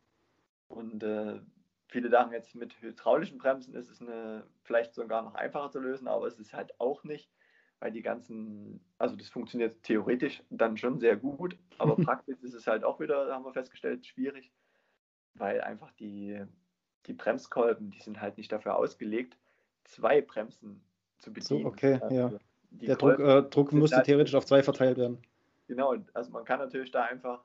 [0.67, 1.39] Und äh,
[1.87, 6.07] viele sagen jetzt mit hydraulischen Bremsen ist es eine, vielleicht sogar noch einfacher zu lösen,
[6.07, 7.29] aber es ist halt auch nicht
[7.79, 12.67] weil die ganzen, also das funktioniert theoretisch dann schon sehr gut, aber praktisch ist es
[12.67, 14.51] halt auch wieder, haben wir festgestellt, schwierig,
[15.33, 16.43] weil einfach die,
[17.05, 19.37] die Bremskolben, die sind halt nicht dafür ausgelegt,
[19.83, 20.83] zwei Bremsen
[21.25, 21.63] zu bedienen.
[21.63, 22.31] So, okay, also ja.
[22.71, 25.21] Der Druck, äh, Druck müsste theoretisch auf zwei verteilt werden.
[25.67, 27.43] Genau, also man kann natürlich da einfach,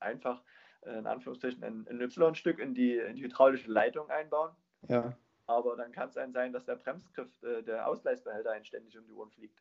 [0.00, 0.42] einfach
[0.82, 4.50] äh, in Anführungsstrichen ein, ein Y-Stück in die, in die hydraulische Leitung einbauen.
[4.88, 5.16] Ja
[5.48, 9.06] aber dann kann es ein sein, dass der Bremsgriff, äh, der Ausgleichsbehälter einen ständig um
[9.06, 9.58] die Ohren fliegt.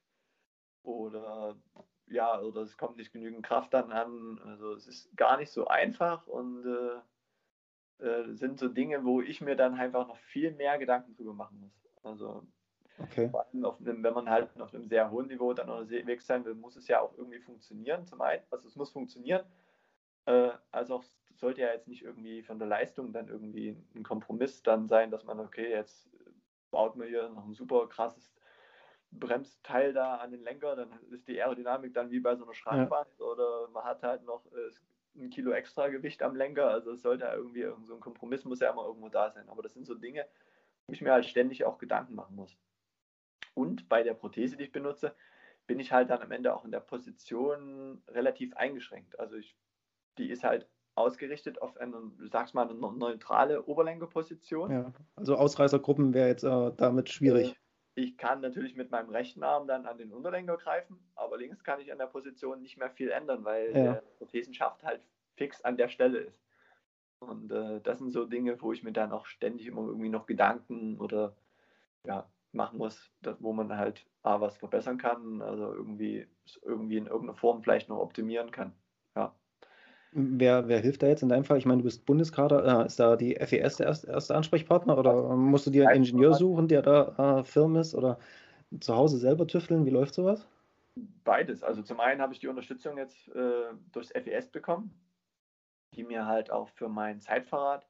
[0.83, 1.55] Oder
[2.07, 4.39] ja, oder es kommt nicht genügend Kraft dann an.
[4.45, 6.65] Also es ist gar nicht so einfach und
[7.99, 11.33] äh, äh, sind so Dinge, wo ich mir dann einfach noch viel mehr Gedanken drüber
[11.33, 11.87] machen muss.
[12.03, 12.45] Also
[12.99, 13.29] okay.
[13.29, 16.55] vor allem einem, wenn man halt auf einem sehr hohen Niveau dann unterwegs sein will,
[16.55, 18.05] muss es ja auch irgendwie funktionieren.
[18.05, 19.45] Zum einen, also es muss funktionieren,
[20.25, 21.03] äh, als auch
[21.35, 25.23] sollte ja jetzt nicht irgendwie von der Leistung dann irgendwie ein Kompromiss dann sein, dass
[25.23, 26.09] man, okay, jetzt
[26.71, 28.33] baut man hier noch ein super krasses
[29.11, 33.09] Bremsteil da an den Lenker, dann ist die Aerodynamik dann wie bei so einer Schrankwand
[33.19, 33.25] ja.
[33.25, 37.23] oder man hat halt noch äh, ein Kilo extra Gewicht am Lenker, also es sollte
[37.23, 39.95] ja irgendwie so ein Kompromiss muss ja immer irgendwo da sein, aber das sind so
[39.95, 40.25] Dinge,
[40.87, 42.57] wo ich mir halt ständig auch Gedanken machen muss.
[43.57, 45.15] Und bei der Prothese, die ich benutze,
[45.65, 49.19] bin ich halt dann am Ende auch in der Position relativ eingeschränkt.
[49.19, 49.57] Also ich,
[50.19, 54.69] die ist halt ausgerichtet auf eine, sag's mal, eine neutrale Oberlenkerposition.
[54.69, 57.49] Ja, also Ausreißergruppen wäre jetzt äh, damit schwierig.
[57.49, 61.63] Äh, ich kann natürlich mit meinem rechten Arm dann an den Unterlenker greifen, aber links
[61.63, 63.93] kann ich an der Position nicht mehr viel ändern, weil ja.
[63.93, 65.01] der Prothesenschaft halt
[65.35, 66.39] fix an der Stelle ist.
[67.17, 70.27] Und äh, das sind so Dinge, wo ich mir dann auch ständig immer irgendwie noch
[70.27, 71.35] Gedanken oder
[72.05, 76.27] ja, machen muss, wo man halt A, was verbessern kann, also irgendwie,
[76.63, 78.73] irgendwie in irgendeiner Form vielleicht noch optimieren kann.
[79.15, 79.35] Ja.
[80.11, 81.57] Wer, wer hilft da jetzt in deinem Fall?
[81.57, 82.83] Ich meine, du bist Bundeskader.
[82.83, 86.33] Äh, ist da die FES der erste, erste Ansprechpartner oder musst du dir einen Ingenieur
[86.33, 88.17] suchen, der da äh, firm ist oder
[88.79, 89.85] zu Hause selber tüfteln?
[89.85, 90.47] Wie läuft sowas?
[91.23, 91.63] Beides.
[91.63, 94.91] Also zum einen habe ich die Unterstützung jetzt äh, durchs FES bekommen,
[95.93, 97.87] die mir halt auch für mein Zeitfahrrad,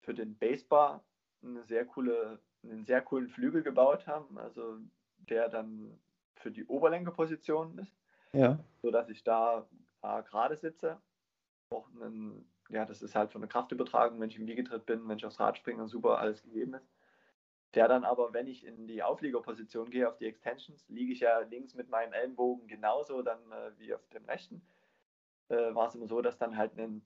[0.00, 1.02] für den Basebar
[1.42, 4.78] eine sehr coole, einen sehr coolen Flügel gebaut haben, also
[5.18, 5.98] der dann
[6.34, 7.92] für die Oberlenkerposition ist.
[8.32, 8.58] Ja.
[8.82, 9.68] Sodass ich da
[10.02, 11.00] äh, gerade sitze
[11.70, 15.18] auch einen, ja, das ist halt von der Kraftübertragung, wenn ich im Wiegetritt bin, wenn
[15.18, 16.88] ich aufs Rad springe, super alles gegeben ist.
[17.74, 21.40] Der dann aber, wenn ich in die Aufliegerposition gehe, auf die Extensions, liege ich ja
[21.40, 24.62] links mit meinem Ellenbogen genauso dann äh, wie auf dem rechten.
[25.48, 27.04] Äh, war es immer so, dass dann halt ein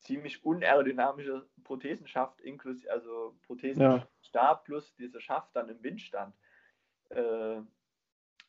[0.00, 4.54] ziemlich unaerodynamischer Prothesenschaft, inklusive, also Prothesenstab ja.
[4.54, 6.34] plus dieser Schaft dann im Wind stand.
[7.10, 7.60] Äh,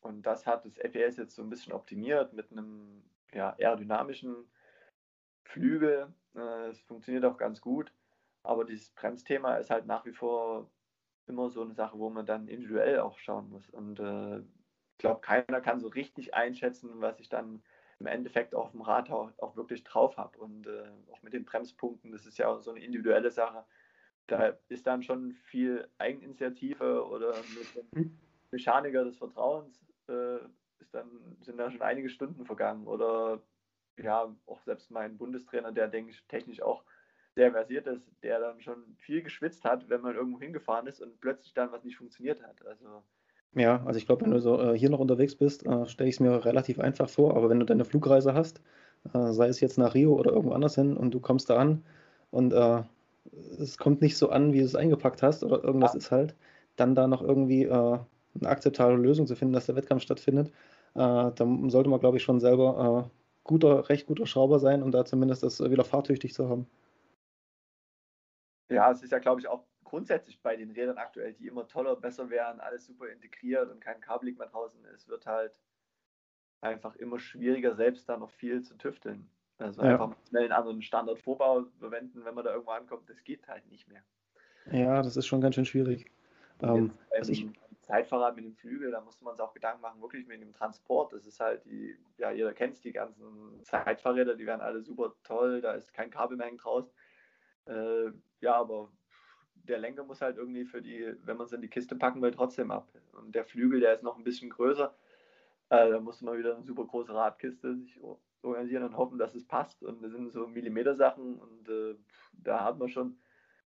[0.01, 4.35] und das hat das FES jetzt so ein bisschen optimiert mit einem ja, aerodynamischen
[5.43, 6.13] Flügel.
[6.35, 7.93] Äh, es funktioniert auch ganz gut.
[8.43, 10.71] aber dieses Bremsthema ist halt nach wie vor
[11.27, 13.69] immer so eine Sache, wo man dann individuell auch schauen muss.
[13.69, 17.63] Und äh, ich glaube, keiner kann so richtig einschätzen, was ich dann
[18.01, 20.37] im Endeffekt auf dem Rad auch, auch wirklich drauf habe.
[20.39, 23.63] Und äh, auch mit den Bremspunkten, das ist ja auch so eine individuelle Sache.
[24.27, 28.19] Da ist dann schon viel Eigeninitiative oder mit dem hm.
[28.51, 30.37] Mechaniker des Vertrauens äh,
[30.79, 32.87] ist dann, sind da schon einige Stunden vergangen.
[32.87, 33.41] Oder
[33.97, 36.83] ja, auch selbst mein Bundestrainer, der, denke ich, technisch auch
[37.35, 41.21] sehr versiert ist, der dann schon viel geschwitzt hat, wenn man irgendwo hingefahren ist und
[41.21, 42.65] plötzlich dann was nicht funktioniert hat.
[42.65, 43.03] Also
[43.55, 46.15] ja, also ich glaube, wenn du so äh, hier noch unterwegs bist, äh, stelle ich
[46.15, 48.61] es mir relativ einfach vor, aber wenn du deine Flugreise hast,
[49.13, 51.83] äh, sei es jetzt nach Rio oder irgendwo anders hin und du kommst da an
[52.31, 52.83] und äh,
[53.59, 55.97] es kommt nicht so an, wie du es eingepackt hast oder irgendwas ja.
[55.97, 56.35] ist halt,
[56.77, 60.47] dann da noch irgendwie äh, eine akzeptable Lösung zu finden, dass der Wettkampf stattfindet,
[60.95, 63.11] äh, dann sollte man, glaube ich, schon selber
[63.43, 66.67] guter, recht guter Schrauber sein, um da zumindest das wieder fahrtüchtig zu haben.
[68.69, 71.97] Ja, es ist ja, glaube ich, auch grundsätzlich bei den Rädern aktuell, die immer toller,
[71.97, 75.51] besser werden, alles super integriert und kein Kabelig mehr draußen ist, wird halt
[76.62, 79.30] einfach immer schwieriger, selbst da noch viel zu tüfteln.
[79.58, 79.89] Also ja.
[79.89, 83.89] einfach schnell einen anderen Standardvorbau verwenden, wenn man da irgendwo ankommt, das geht halt nicht
[83.89, 84.01] mehr.
[84.71, 86.10] Ja, das ist schon ganz schön schwierig.
[86.62, 87.49] Ähm, also ich,
[87.82, 91.12] Zeitfahrrad mit dem Flügel, da musste man sich auch Gedanken machen, wirklich mit dem Transport.
[91.12, 95.60] Das ist halt die, ja, jeder kennt die ganzen Zeitfahrräder, die werden alle super toll,
[95.60, 96.93] da ist kein Kabel mehr draus.
[97.65, 98.89] Äh, ja, aber
[99.63, 102.32] der Lenker muss halt irgendwie für die, wenn man es in die Kiste packen will,
[102.32, 102.88] trotzdem ab.
[103.13, 104.93] Und der Flügel, der ist noch ein bisschen größer.
[105.69, 108.00] Äh, da muss man wieder eine super große Radkiste sich
[108.41, 109.84] organisieren und hoffen, dass es passt.
[109.84, 111.95] Und das sind so Millimeter-Sachen und äh,
[112.34, 113.17] da hat man schon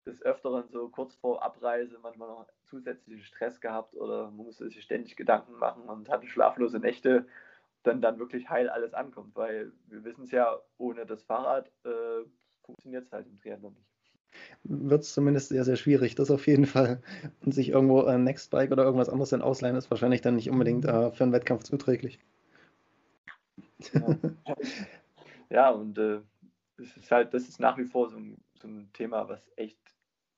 [0.06, 4.82] des Öfteren so kurz vor Abreise manchmal noch zusätzlichen Stress gehabt oder man musste sich
[4.82, 7.26] ständig Gedanken machen und hatte schlaflose Nächte,
[7.82, 9.34] dann dann wirklich heil alles ankommt.
[9.34, 12.24] Weil wir wissen es ja, ohne das Fahrrad äh,
[12.62, 13.97] funktioniert es halt im Triathlon nicht
[14.64, 16.14] wird es zumindest sehr, sehr schwierig.
[16.14, 17.00] Das auf jeden Fall.
[17.44, 20.84] Und sich irgendwo ein Nextbike oder irgendwas anderes dann ausleihen, ist wahrscheinlich dann nicht unbedingt
[20.84, 22.18] äh, für einen Wettkampf zuträglich.
[23.92, 24.16] Ja,
[25.50, 26.20] ja und äh,
[26.76, 29.78] das ist halt, das ist nach wie vor so ein, so ein Thema, was echt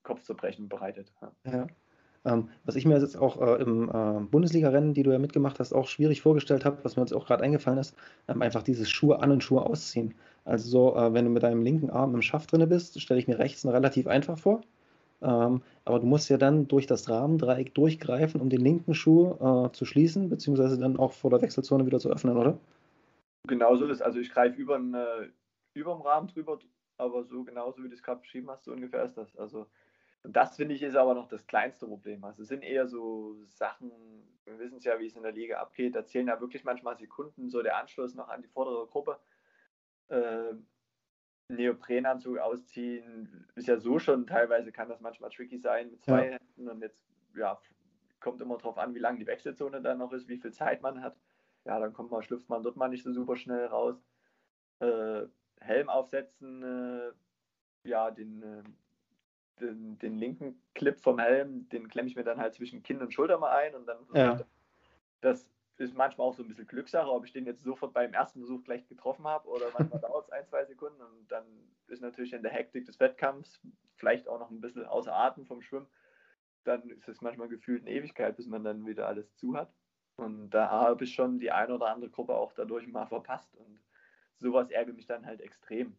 [0.03, 1.11] Kopfzerbrechen bereitet.
[1.21, 1.31] Ja.
[1.45, 1.67] ja.
[2.23, 5.73] Ähm, was ich mir jetzt auch äh, im äh, Bundesliga-Rennen, die du ja mitgemacht hast,
[5.73, 7.95] auch schwierig vorgestellt habe, was mir jetzt auch gerade eingefallen ist,
[8.27, 10.13] ähm, einfach dieses Schuhe an und Schuhe ausziehen.
[10.45, 13.27] Also so, äh, wenn du mit deinem linken Arm im Schaft drin bist, stelle ich
[13.27, 14.61] mir rechts relativ einfach vor.
[15.23, 19.71] Ähm, aber du musst ja dann durch das Rahmendreieck durchgreifen, um den linken Schuh äh,
[19.71, 22.57] zu schließen, beziehungsweise dann auch vor der Wechselzone wieder zu öffnen, oder?
[23.47, 24.01] Genau so ist.
[24.01, 24.77] Also ich greife über,
[25.73, 26.59] über den Rahmen drüber,
[26.97, 29.35] aber so genauso wie du es gerade beschrieben hast, so ungefähr ist das.
[29.37, 29.65] Also
[30.23, 32.23] und das finde ich ist aber noch das kleinste Problem.
[32.23, 33.91] Also es sind eher so Sachen,
[34.45, 36.97] wir wissen es ja, wie es in der Liga abgeht, da zählen ja wirklich manchmal
[36.97, 39.19] Sekunden so der Anschluss noch an die vordere Gruppe.
[40.09, 40.53] Äh,
[41.47, 46.37] Neoprenanzug ausziehen, ist ja so schon teilweise, kann das manchmal tricky sein mit zwei ja.
[46.37, 47.03] Händen und jetzt,
[47.35, 47.59] ja,
[48.21, 51.01] kommt immer darauf an, wie lang die Wechselzone dann noch ist, wie viel Zeit man
[51.01, 51.17] hat.
[51.65, 54.01] Ja, dann kommt man, schlüpft man dort mal nicht so super schnell raus.
[54.79, 55.23] Äh,
[55.59, 57.11] Helm aufsetzen, äh,
[57.83, 58.63] ja, den äh,
[59.61, 63.13] den, den, linken Clip vom Helm, den klemme ich mir dann halt zwischen Kinn und
[63.13, 64.39] Schulter mal ein und dann ja.
[65.21, 68.39] das ist manchmal auch so ein bisschen Glückssache, ob ich den jetzt sofort beim ersten
[68.39, 71.45] Versuch gleich getroffen habe oder manchmal dauert es ein, zwei Sekunden und dann
[71.87, 73.61] ist natürlich in der Hektik des Wettkampfs
[73.95, 75.87] vielleicht auch noch ein bisschen außer Atem vom Schwimmen.
[76.63, 79.71] Dann ist es manchmal gefühlt eine Ewigkeit, bis man dann wieder alles zu hat.
[80.15, 83.55] Und da habe ich schon die eine oder andere Gruppe auch dadurch mal verpasst.
[83.55, 83.79] Und
[84.37, 85.95] sowas ärgert mich dann halt extrem.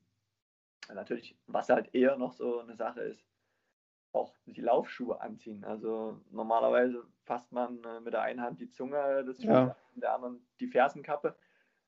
[0.93, 3.25] Natürlich, was halt eher noch so eine Sache ist,
[4.13, 5.65] auch die Laufschuhe anziehen.
[5.65, 9.77] Also normalerweise fasst man äh, mit der einen Hand die Zunge des Schuhs, ja.
[9.95, 11.35] mit der anderen die Fersenkappe.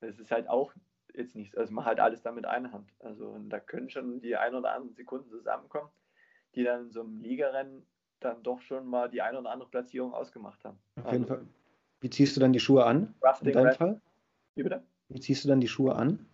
[0.00, 0.72] Das ist halt auch
[1.14, 1.56] jetzt nichts.
[1.56, 2.90] Also man halt alles da mit einer Hand.
[2.98, 5.90] Also da können schon die ein oder anderen Sekunden zusammenkommen,
[6.54, 7.87] die dann in so einem Ligarennen
[8.20, 10.78] dann doch schon mal die ein oder andere Platzierung ausgemacht haben.
[10.96, 11.46] Auf jeden also, Fall.
[12.00, 13.14] Wie ziehst du dann die Schuhe an?
[13.42, 14.00] In deinem Fall?
[14.54, 14.82] Wie bitte?
[15.08, 16.26] Wie ziehst du dann die Schuhe an?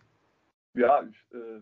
[0.73, 1.61] Ja, ich, äh,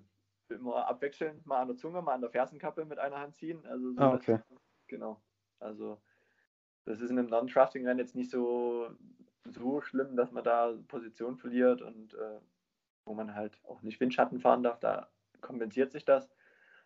[0.52, 3.66] immer abwechselnd mal an der Zunge, mal an der Fersenkappe mit einer Hand ziehen.
[3.66, 4.40] Also so ah, okay.
[4.50, 5.22] Das, genau.
[5.60, 6.02] Also
[6.86, 8.90] das ist in einem Non-Trusting-Rennen jetzt nicht so,
[9.46, 12.40] so schlimm, dass man da Position verliert und äh,
[13.06, 15.10] wo man halt auch nicht Windschatten fahren darf, da
[15.42, 16.30] kompensiert sich das.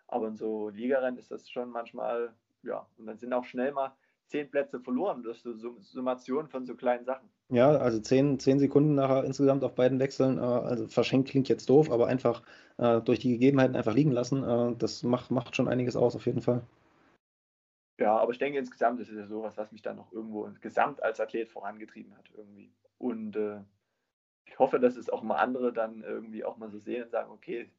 [0.07, 3.95] Aber in so Ligarennen ist das schon manchmal, ja, und dann sind auch schnell mal
[4.27, 7.29] zehn Plätze verloren durch so Summation von so kleinen Sachen.
[7.49, 10.37] Ja, also zehn, zehn Sekunden nachher insgesamt auf beiden Wechseln.
[10.37, 12.43] Äh, also verschenkt klingt jetzt doof, aber einfach
[12.77, 14.43] äh, durch die Gegebenheiten einfach liegen lassen.
[14.43, 16.63] Äh, das macht, macht schon einiges aus, auf jeden Fall.
[17.99, 21.03] Ja, aber ich denke insgesamt ist es ja sowas, was mich dann noch irgendwo gesamt
[21.03, 22.73] als Athlet vorangetrieben hat irgendwie.
[22.97, 23.61] Und äh,
[24.45, 27.31] ich hoffe, dass es auch mal andere dann irgendwie auch mal so sehen und sagen,
[27.31, 27.69] okay,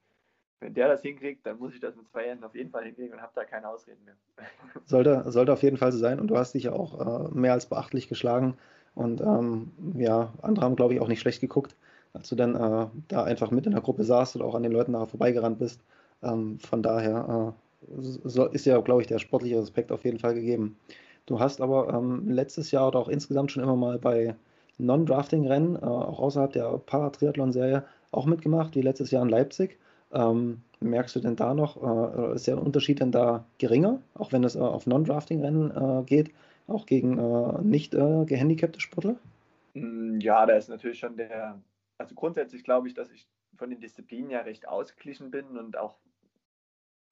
[0.61, 3.15] wenn der das hinkriegt, dann muss ich das mit zwei Händen auf jeden Fall hinkriegen
[3.15, 4.15] und habe da keine Ausreden mehr.
[4.87, 7.53] Sollte, sollte auf jeden Fall so sein und du hast dich ja auch äh, mehr
[7.53, 8.57] als beachtlich geschlagen
[8.95, 11.77] und ähm, ja, andere haben glaube ich auch nicht schlecht geguckt,
[12.13, 14.73] als du dann äh, da einfach mit in der Gruppe saßt oder auch an den
[14.73, 15.83] Leuten nachher vorbeigerannt bist.
[16.23, 17.55] Ähm, von daher
[17.89, 20.77] äh, so ist ja glaube ich der sportliche Respekt auf jeden Fall gegeben.
[21.27, 24.35] Du hast aber ähm, letztes Jahr oder auch insgesamt schon immer mal bei
[24.79, 29.79] Non-Drafting-Rennen, äh, auch außerhalb der Paratriathlon-Serie, auch mitgemacht, wie letztes Jahr in Leipzig.
[30.15, 34.45] Ähm, merkst du denn da noch, äh, ist der Unterschied denn da geringer, auch wenn
[34.45, 36.33] es äh, auf Non-Drafting-Rennen äh, geht,
[36.67, 39.17] auch gegen äh, nicht äh, gehandicapte Sportler?
[39.75, 41.61] Mm, ja, da ist natürlich schon der,
[41.99, 45.97] also grundsätzlich glaube ich, dass ich von den Disziplinen ja recht ausgeglichen bin und auch,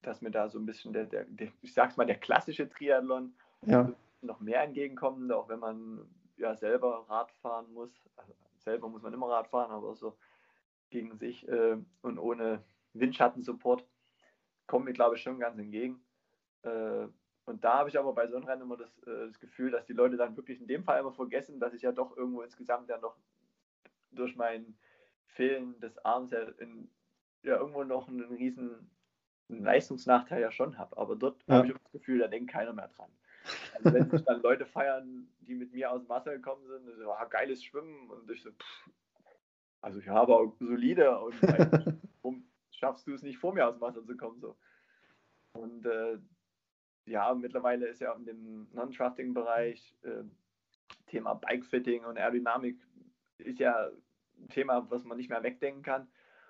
[0.02, 3.34] dass mir da so ein bisschen der, der, der ich sag's mal, der klassische Triathlon
[3.66, 3.92] ja.
[4.20, 6.00] noch mehr entgegenkommt, auch wenn man
[6.36, 7.90] ja selber Rad fahren muss.
[8.16, 10.16] Also selber muss man immer Rad fahren, aber so
[10.90, 12.62] gegen sich äh, und ohne
[12.94, 13.86] Windschattensupport
[14.66, 16.04] kommen mir, glaube ich, schon ganz entgegen.
[16.62, 17.06] Äh,
[17.44, 19.84] und da habe ich aber bei so einem Rennen immer das, äh, das, Gefühl, dass
[19.86, 22.88] die Leute dann wirklich in dem Fall immer vergessen, dass ich ja doch irgendwo insgesamt
[22.88, 23.16] ja noch
[24.12, 24.76] durch mein
[25.26, 26.88] Fehlen des Arms ja, in,
[27.42, 28.90] ja irgendwo noch einen riesen
[29.48, 30.96] Leistungsnachteil ja schon habe.
[30.96, 31.56] Aber dort ja.
[31.56, 33.10] habe ich das Gefühl, da denkt keiner mehr dran.
[33.74, 37.10] Also wenn sich dann Leute feiern, die mit mir aus dem Wasser gekommen sind, so,
[37.10, 38.90] ah, geiles Schwimmen und ich so, pff,
[39.80, 41.34] also ja, aber solide und
[42.82, 44.56] schaffst du es nicht vor mir aus dem Wasser zu kommen so?
[45.52, 46.18] Und äh,
[47.06, 50.24] ja, mittlerweile ist ja in dem Non-Trusting-Bereich äh,
[51.06, 52.80] Thema Bikefitting und Aerodynamik
[53.38, 53.88] ist ja
[54.38, 56.08] ein Thema, was man nicht mehr wegdenken kann.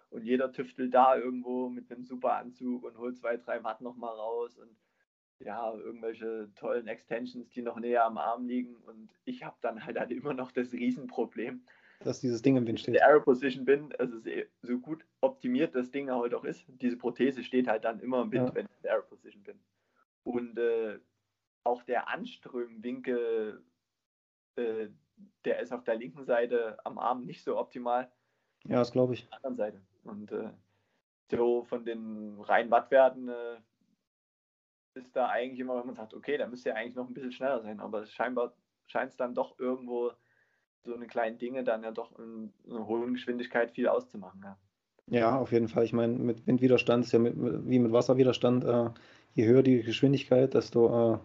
[0.08, 4.14] Und jeder tüftelt da irgendwo mit einem super Anzug und holt zwei, drei Watt nochmal
[4.14, 4.76] raus und
[5.38, 8.76] ja, irgendwelche tollen Extensions, die noch näher am Arm liegen.
[8.76, 11.64] Und ich habe dann halt, halt immer noch das Riesenproblem,
[12.04, 12.94] dass dieses Ding im Wind steht.
[12.94, 14.16] Der Aero Position bin, also
[14.62, 18.32] so gut optimiert das Ding halt auch ist, diese Prothese steht halt dann immer im
[18.32, 18.54] Wind, ja.
[18.54, 19.60] wenn ich in der Aero Position bin.
[20.24, 20.98] Und äh,
[21.64, 23.62] auch der Anströmwinkel,
[24.56, 24.88] äh,
[25.44, 28.10] der ist auf der linken Seite am Arm nicht so optimal.
[28.64, 29.24] Ja, das glaube ich.
[29.24, 29.82] Auf der anderen Seite.
[30.04, 30.50] Und äh,
[31.30, 33.56] so von den reinen Wattwerten äh,
[34.94, 37.32] ist da eigentlich immer, wenn man sagt, okay, da müsste ja eigentlich noch ein bisschen
[37.32, 38.54] schneller sein, aber scheinbar
[38.86, 40.12] scheint es dann doch irgendwo
[40.84, 44.40] so eine kleinen Dinge dann ja doch in einer hohen Geschwindigkeit viel auszumachen.
[44.42, 44.56] Ja.
[45.08, 45.84] Ja, auf jeden Fall.
[45.84, 48.64] Ich meine, mit Windwiderstand ist ja mit, wie mit Wasserwiderstand.
[48.64, 48.90] Äh,
[49.34, 51.18] je höher die Geschwindigkeit, desto äh,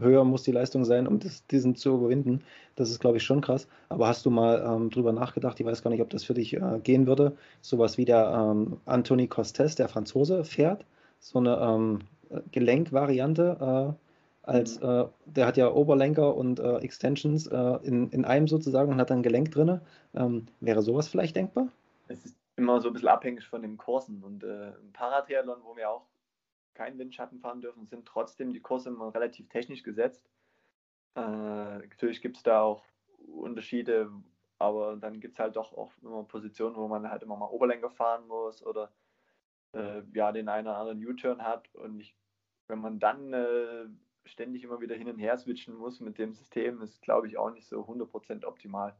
[0.00, 2.44] höher muss die Leistung sein, um das, diesen zu überwinden.
[2.76, 3.66] Das ist, glaube ich, schon krass.
[3.88, 5.58] Aber hast du mal ähm, drüber nachgedacht?
[5.58, 7.36] Ich weiß gar nicht, ob das für dich äh, gehen würde.
[7.62, 10.84] Sowas wie der ähm, Anthony Costes, der Franzose, fährt.
[11.18, 11.98] So eine ähm,
[12.52, 13.96] Gelenkvariante.
[13.98, 14.11] Äh,
[14.42, 19.00] als äh, der hat ja Oberlenker und äh, Extensions äh, in, in einem sozusagen und
[19.00, 19.80] hat dann Gelenk drin.
[20.14, 21.68] Ähm, wäre sowas vielleicht denkbar?
[22.08, 25.76] Es ist immer so ein bisschen abhängig von den Kursen und äh, im Paratriathlon, wo
[25.76, 26.06] wir auch
[26.74, 30.28] keinen Windschatten fahren dürfen, sind trotzdem die Kurse immer relativ technisch gesetzt.
[31.14, 32.84] Äh, natürlich gibt es da auch
[33.26, 34.10] Unterschiede,
[34.58, 37.90] aber dann gibt es halt doch auch immer Positionen, wo man halt immer mal Oberlenker
[37.90, 38.90] fahren muss oder
[39.72, 42.16] äh, ja den einen oder anderen U-Turn hat und ich,
[42.68, 43.32] wenn man dann
[44.24, 47.52] ständig immer wieder hin und her switchen muss mit dem System, ist, glaube ich, auch
[47.52, 48.94] nicht so 100% optimal.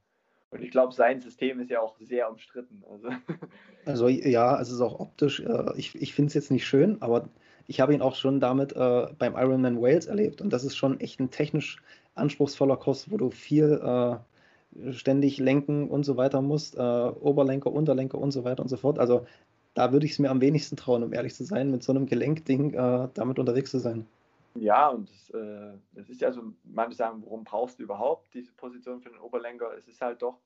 [0.51, 2.85] Und ich glaube, sein System ist ja auch sehr umstritten.
[2.91, 3.09] Also,
[3.87, 7.29] also ja, es ist auch optisch, äh, ich, ich finde es jetzt nicht schön, aber
[7.67, 10.43] ich habe ihn auch schon damit äh, beim Ironman Wales erlebt.
[10.43, 11.83] Und das ist schon echt ein technisch
[12.15, 18.19] anspruchsvoller Kurs, wo du viel äh, ständig lenken und so weiter musst, äh, Oberlenker, Unterlenker
[18.19, 18.99] und so weiter und so fort.
[18.99, 19.27] Also
[19.75, 22.07] da würde ich es mir am wenigsten trauen, um ehrlich zu sein, mit so einem
[22.07, 24.07] Gelenkding äh, damit unterwegs zu sein.
[24.55, 28.53] Ja, und das, äh, das ist ja so, manche sagen, warum brauchst du überhaupt diese
[28.53, 29.75] Position für den Oberlenker?
[29.77, 30.39] Es ist halt doch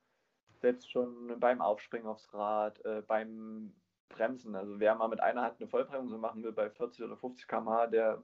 [0.61, 3.73] selbst schon beim Aufspringen aufs Rad, äh, beim
[4.09, 4.55] Bremsen.
[4.55, 7.88] Also wer mal mit einer Hand eine Vollbremsung machen will bei 40 oder 50 km/h,
[7.88, 8.23] der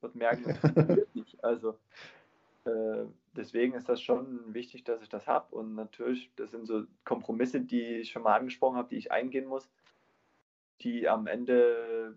[0.00, 1.42] wird merken, das nicht.
[1.44, 1.78] Also
[2.64, 3.04] äh,
[3.36, 5.54] deswegen ist das schon wichtig, dass ich das habe.
[5.54, 9.46] Und natürlich, das sind so Kompromisse, die ich schon mal angesprochen habe, die ich eingehen
[9.46, 9.70] muss,
[10.80, 12.16] die am Ende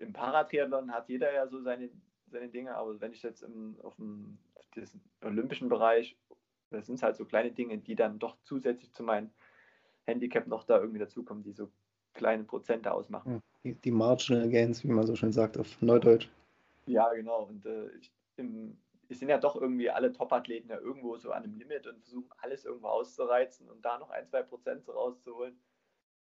[0.00, 1.90] im Paratriathlon hat jeder ja so seine,
[2.30, 4.38] seine Dinge, aber wenn ich jetzt im, auf dem
[5.22, 6.16] olympischen Bereich,
[6.70, 9.30] das sind halt so kleine Dinge, die dann doch zusätzlich zu meinem
[10.06, 11.70] Handicap noch da irgendwie dazukommen, die so
[12.14, 13.42] kleine Prozente ausmachen.
[13.64, 16.28] Die, die Marginal Gains, wie man so schön sagt auf Neudeutsch.
[16.86, 17.44] Ja, genau.
[17.44, 21.44] Und äh, ich, im, es sind ja doch irgendwie alle Top-Athleten ja irgendwo so an
[21.44, 25.58] einem Limit und versuchen alles irgendwo auszureizen und da noch ein, zwei Prozent so rauszuholen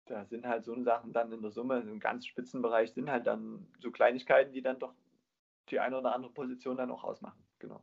[0.07, 3.67] da sind halt so Sachen dann in der Summe, im ganz Spitzenbereich sind halt dann
[3.79, 4.95] so Kleinigkeiten, die dann doch
[5.71, 7.43] die eine oder andere Position dann auch ausmachen.
[7.59, 7.81] Genau.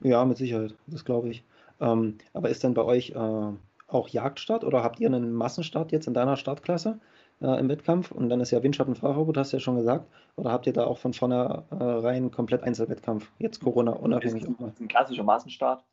[0.00, 1.44] Ja, mit Sicherheit, das glaube ich.
[1.80, 3.52] Ähm, aber ist denn bei euch äh,
[3.88, 7.00] auch Jagdstart oder habt ihr einen Massenstart jetzt in deiner Startklasse
[7.40, 8.10] äh, im Wettkampf?
[8.10, 10.10] Und dann ist ja Windschattenfahrverbot, hast du ja schon gesagt.
[10.36, 13.30] Oder habt ihr da auch von vornherein komplett Einzelwettkampf?
[13.38, 14.44] Jetzt Corona unabhängig.
[14.44, 15.84] Es ist ein klassischer Massenstart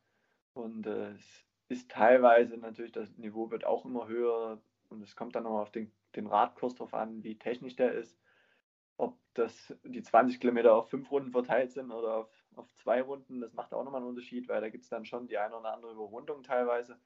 [0.54, 4.60] und äh, es ist teilweise natürlich, das Niveau wird auch immer höher
[4.94, 8.18] und es kommt dann noch auf den, den Radkurs drauf an, wie technisch der ist.
[8.98, 13.42] Ob das die 20 Kilometer auf fünf Runden verteilt sind oder auf, auf zwei Runden,
[13.42, 15.74] das macht auch nochmal einen Unterschied, weil da gibt es dann schon die eine oder
[15.74, 17.00] andere Überrundung teilweise.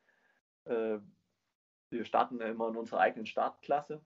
[0.65, 0.99] Äh,
[1.89, 4.01] wir starten immer in unserer eigenen Startklasse,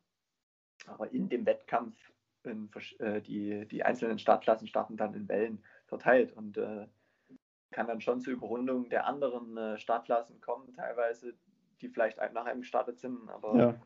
[0.86, 1.98] aber in dem Wettkampf
[2.44, 6.88] in, äh, die, die einzelnen Startklassen starten dann in Wellen verteilt und äh,
[7.72, 11.34] kann dann schon zur Überrundung der anderen äh, Startklassen kommen, teilweise,
[11.82, 13.82] die vielleicht nach einem gestartet sind, aber ja.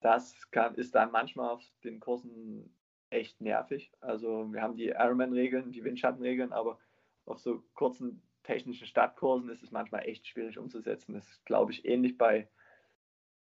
[0.00, 2.74] das kann, ist dann manchmal auf den Kursen
[3.10, 3.92] echt nervig.
[4.00, 6.78] Also wir haben die Ironman-Regeln, die Windschattenregeln, aber
[7.26, 11.14] auf so kurzen technischen Stadtkursen ist es manchmal echt schwierig umzusetzen.
[11.14, 12.48] Das ist, glaube ich, ähnlich bei,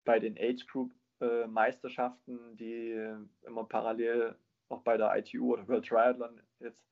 [0.06, 4.36] bei den Age Group äh, Meisterschaften, die äh, immer parallel
[4.70, 6.88] auch bei der ITU oder World Triathlon jetzt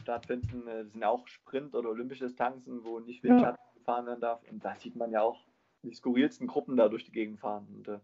[0.00, 0.66] stattfinden.
[0.66, 3.78] Äh, das sind auch Sprint- oder olympische Distanzen, wo nicht Windschatten ja.
[3.78, 4.42] gefahren werden darf.
[4.50, 5.46] Und da sieht man ja auch
[5.82, 7.66] die skurrilsten Gruppen da durch die Gegend fahren.
[7.74, 7.98] Und äh,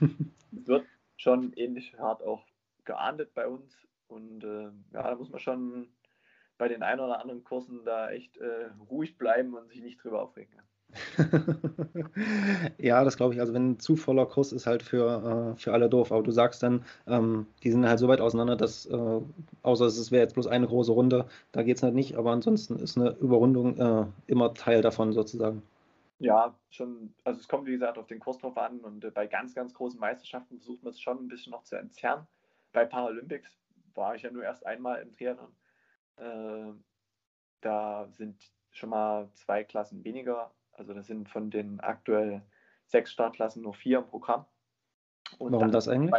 [0.56, 0.86] es wird
[1.16, 2.44] schon ähnlich hart auch
[2.84, 3.76] geahndet bei uns.
[4.08, 5.88] Und äh, ja, da muss man schon
[6.58, 10.22] bei den ein oder anderen Kursen da echt äh, ruhig bleiben und sich nicht drüber
[10.22, 10.52] aufregen.
[12.78, 13.40] ja, das glaube ich.
[13.40, 16.12] Also wenn ein zu voller Kurs ist halt für, äh, für alle doof.
[16.12, 19.20] Aber du sagst dann, ähm, die sind halt so weit auseinander, dass, äh,
[19.62, 22.16] außer es wäre jetzt bloß eine große Runde, da geht es halt nicht.
[22.16, 25.62] Aber ansonsten ist eine Überrundung äh, immer Teil davon sozusagen.
[26.24, 29.26] Ja, schon, also es kommt wie gesagt auf den Kurs drauf an und äh, bei
[29.26, 32.26] ganz, ganz großen Meisterschaften versucht man es schon ein bisschen noch zu entzerren.
[32.72, 33.58] Bei Paralympics
[33.94, 35.54] war ich ja nur erst einmal im Triathlon.
[36.16, 36.72] Äh,
[37.60, 42.42] da sind schon mal zwei Klassen weniger also das sind von den aktuell
[42.86, 44.46] sechs Startklassen nur vier im Programm.
[45.38, 46.10] Und Warum das eigentlich?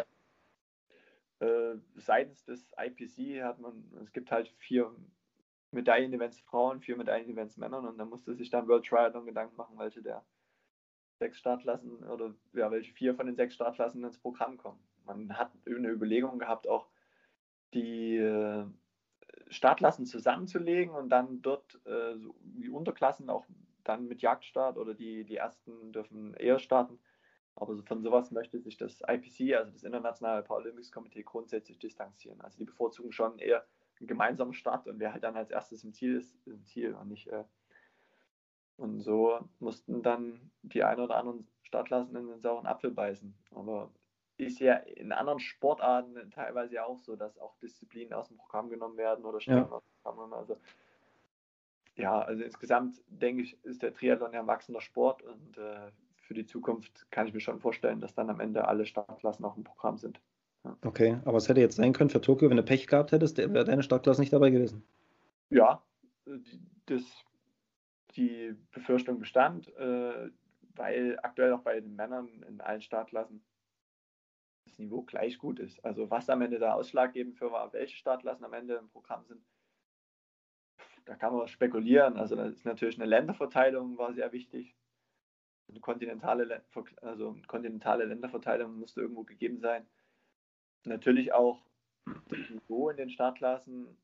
[1.39, 4.95] Bei, äh, seitens des IPC hat man, es gibt halt vier
[5.73, 10.01] Medaillen-Events Frauen, vier Medaillen-Events Männern und da musste sich dann World Triathlon Gedanken machen, welche
[10.01, 10.23] der
[11.19, 14.79] sechs Startklassen oder ja, welche vier von den sechs Startklassen ins Programm kommen.
[15.05, 16.87] Man hat eine Überlegung gehabt, auch
[17.73, 18.65] die äh,
[19.49, 23.45] Startklassen zusammenzulegen und dann dort äh, so die Unterklassen auch
[23.83, 26.99] dann mit Jagdstart oder die, die ersten dürfen eher starten.
[27.55, 32.41] Aber von sowas möchte sich das IPC, also das Internationale Paralympics Komitee, grundsätzlich distanzieren.
[32.41, 33.65] Also die bevorzugen schon eher
[34.07, 37.09] gemeinsamen Start und wer halt dann als erstes im Ziel ist, ist im Ziel und
[37.09, 37.27] nicht.
[37.27, 37.43] Äh
[38.77, 43.33] und so mussten dann die ein oder anderen Startklassen in den sauren Apfel beißen.
[43.51, 43.91] Aber
[44.37, 48.69] ist ja in anderen Sportarten teilweise ja auch so, dass auch Disziplinen aus dem Programm
[48.69, 49.71] genommen werden oder Strecken ja.
[49.71, 50.33] aus dem Programm.
[50.33, 50.57] Also
[51.95, 56.33] ja, also insgesamt denke ich, ist der Triathlon ja ein wachsender Sport und äh, für
[56.33, 59.63] die Zukunft kann ich mir schon vorstellen, dass dann am Ende alle Startklassen auch im
[59.63, 60.19] Programm sind.
[60.81, 63.65] Okay, aber es hätte jetzt sein können für Tokio, wenn du Pech gehabt hättest, wäre
[63.65, 64.83] deine Startklasse nicht dabei gewesen.
[65.49, 65.83] Ja,
[66.25, 67.03] die, das,
[68.15, 70.29] die Befürchtung bestand, äh,
[70.75, 73.43] weil aktuell auch bei den Männern in allen Startklassen
[74.65, 75.83] das Niveau gleich gut ist.
[75.83, 79.43] Also was am Ende der ausschlaggebend für war, welche Startklassen am Ende im Programm sind,
[81.05, 82.17] da kann man spekulieren.
[82.17, 84.75] Also da ist natürlich eine Länderverteilung war sehr wichtig.
[85.69, 86.63] Eine kontinentale,
[87.01, 89.85] also eine kontinentale Länderverteilung musste irgendwo gegeben sein.
[90.85, 91.63] Natürlich auch
[92.29, 93.97] das Niveau in den Startklassen.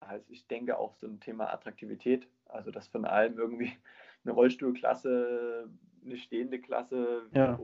[0.00, 2.28] Also ich denke auch so ein Thema Attraktivität.
[2.46, 3.72] Also dass von allem irgendwie
[4.24, 5.68] eine Rollstuhlklasse,
[6.04, 7.58] eine stehende Klasse, ja.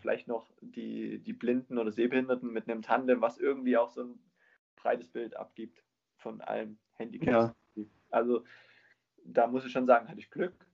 [0.00, 4.18] vielleicht noch die, die Blinden oder Sehbehinderten mit einem Tandem, was irgendwie auch so ein
[4.76, 5.82] breites Bild abgibt
[6.18, 7.54] von allem Handicaps.
[7.74, 7.84] Ja.
[8.10, 8.44] Also
[9.24, 10.66] da muss ich schon sagen, hatte ich Glück.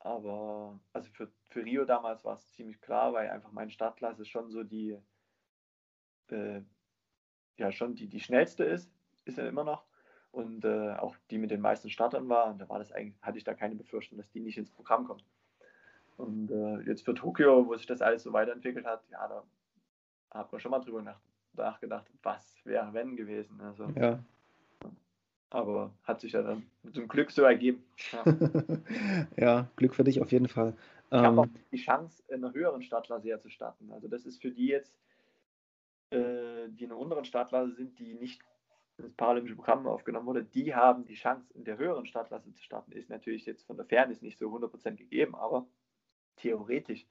[0.00, 4.50] Aber also für, für Rio damals war es ziemlich klar, weil einfach meine Startklasse schon
[4.50, 4.98] so die,
[6.32, 6.62] äh,
[7.56, 8.90] ja, schon die, die schnellste ist,
[9.24, 9.84] ist ja immer noch.
[10.32, 12.50] Und äh, auch die mit den meisten Startern war.
[12.50, 15.06] Und da war das eigentlich, hatte ich da keine Befürchtung, dass die nicht ins Programm
[15.06, 15.24] kommt.
[16.16, 19.42] Und äh, jetzt für Tokio, wo sich das alles so weiterentwickelt hat, ja, da
[20.30, 21.16] hat man schon mal drüber
[21.54, 23.60] nachgedacht, was wäre wenn gewesen.
[23.60, 24.22] Also ja.
[25.52, 27.82] Aber hat sich ja dann zum Glück so ergeben.
[28.12, 28.24] Ja,
[29.36, 30.74] ja Glück für dich auf jeden Fall.
[31.10, 33.90] Ich ähm, habe auch die Chance, in einer höheren Startklasse zu starten.
[33.90, 34.94] Also das ist für die jetzt,
[36.10, 38.42] äh, die in einer unteren Startklasse sind, die nicht
[38.98, 42.92] ins paralympische Programm aufgenommen wurde, die haben die Chance, in der höheren Startklasse zu starten.
[42.92, 45.66] Ist natürlich jetzt von der Fairness nicht so 100% gegeben, aber
[46.36, 47.06] theoretisch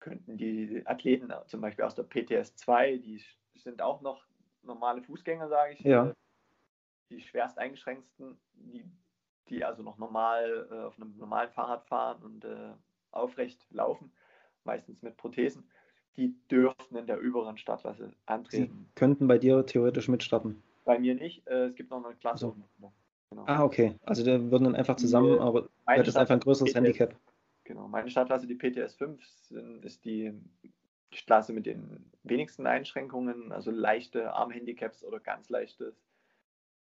[0.00, 3.22] könnten die Athleten zum Beispiel aus der PTS 2, die
[3.54, 4.26] sind auch noch
[4.62, 6.08] normale Fußgänger, sage ich, ja.
[6.08, 6.14] Äh,
[7.10, 8.84] die schwerst eingeschränkten, die,
[9.48, 12.72] die also noch normal äh, auf einem normalen Fahrrad fahren und äh,
[13.10, 14.12] aufrecht laufen,
[14.64, 15.70] meistens mit Prothesen,
[16.16, 18.86] die dürften in der überen Startklasse antreten.
[18.88, 20.62] Sie könnten bei dir theoretisch mitstarten.
[20.84, 21.46] Bei mir nicht.
[21.46, 22.54] Äh, es gibt noch eine Klasse.
[22.78, 22.92] So.
[23.30, 23.44] Genau.
[23.46, 23.96] Ah, okay.
[24.04, 27.16] Also die würden dann einfach zusammen, aber du hättest einfach ein größeres PTS, Handicap.
[27.64, 27.88] Genau.
[27.88, 29.20] Meine Startklasse, die PTS 5,
[29.82, 30.32] ist die
[31.10, 35.94] Klasse mit den wenigsten Einschränkungen, also leichte Armhandicaps oder ganz leichtes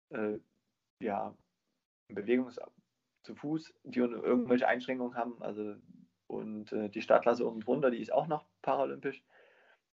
[0.10, 0.38] äh,
[1.00, 1.36] ja,
[2.10, 2.60] Bewegungs
[3.24, 5.42] zu Fuß, die irgendwelche Einschränkungen haben.
[5.42, 5.76] Also
[6.32, 9.22] und äh, die Startklasse unten drunter, die ist auch noch paralympisch.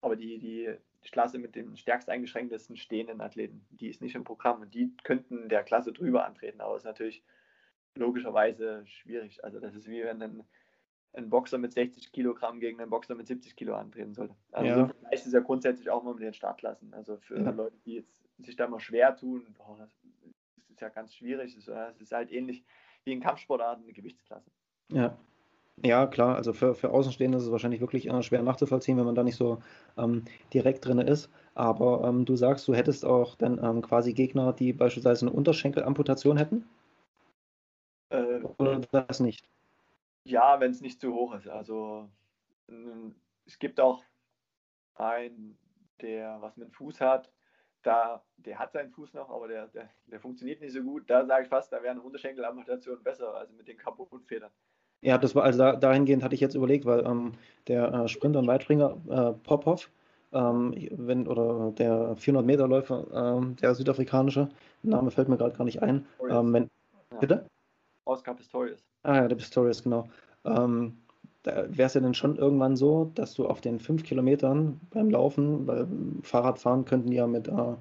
[0.00, 0.68] Aber die, die
[1.10, 4.60] Klasse mit den stärkst eingeschränktesten stehenden Athleten, die ist nicht im Programm.
[4.60, 6.60] Und die könnten der Klasse drüber antreten.
[6.60, 7.24] Aber es ist natürlich
[7.94, 9.44] logischerweise schwierig.
[9.44, 10.42] Also das ist wie wenn ein,
[11.12, 14.34] ein Boxer mit 60 Kilogramm gegen einen Boxer mit 70 Kilo antreten sollte.
[14.50, 14.74] Also ja.
[14.74, 16.92] so vielleicht ist ja grundsätzlich auch mal mit den Startklassen.
[16.94, 17.50] Also für ja.
[17.50, 19.90] Leute, die jetzt sich da mal schwer tun, boah, das
[20.68, 21.56] ist ja ganz schwierig.
[21.56, 21.68] Es
[22.00, 22.64] ist halt ähnlich
[23.04, 24.50] wie in Kampfsportarten eine Gewichtsklasse.
[24.88, 25.16] Ja,
[25.82, 29.14] ja, klar, also für, für Außenstehende ist es wahrscheinlich wirklich äh, schwer nachzuvollziehen, wenn man
[29.14, 29.62] da nicht so
[29.98, 31.30] ähm, direkt drin ist.
[31.54, 36.36] Aber ähm, du sagst, du hättest auch dann ähm, quasi Gegner, die beispielsweise eine Unterschenkelamputation
[36.36, 36.64] hätten?
[38.10, 39.48] Äh, Oder das nicht?
[40.24, 41.48] Ja, wenn es nicht zu hoch ist.
[41.48, 42.08] Also
[43.46, 44.02] es gibt auch
[44.94, 45.58] einen,
[46.00, 47.30] der was mit dem Fuß hat,
[47.82, 51.08] da, der hat seinen Fuß noch, aber der, der, der funktioniert nicht so gut.
[51.08, 54.50] Da sage ich fast, da wäre eine Unterschenkelamputation besser, also mit den Carbonfedern.
[55.04, 57.32] Ja, das war also da, dahingehend hatte ich jetzt überlegt, weil ähm,
[57.68, 59.90] der äh, Sprinter und Weitspringer äh, Popov,
[60.32, 64.48] ähm, wenn, oder der 400 Meter Läufer, ähm, der südafrikanische,
[64.82, 66.06] Name fällt mir gerade gar nicht ein.
[66.30, 66.70] Ähm, wenn,
[67.12, 67.18] ja.
[67.18, 67.46] Bitte?
[68.06, 68.80] Oscar Pistorius.
[69.02, 70.08] Ah ja, der Pistorius, genau.
[70.46, 70.96] Ähm,
[71.42, 75.10] da wäre es ja dann schon irgendwann so, dass du auf den fünf Kilometern beim
[75.10, 77.74] Laufen, beim Fahrradfahren könnten die ja mit äh,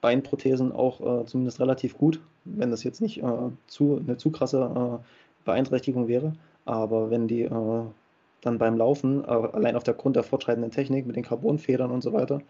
[0.00, 5.00] Beinprothesen auch äh, zumindest relativ gut, wenn das jetzt nicht äh, zu, eine zu krasse
[5.00, 5.04] äh,
[5.44, 6.32] Beeinträchtigung wäre.
[6.64, 7.84] Aber wenn die äh,
[8.40, 12.02] dann beim Laufen, äh, allein auf der Grund der fortschreitenden Technik mit den Carbonfedern und
[12.02, 12.40] so weiter,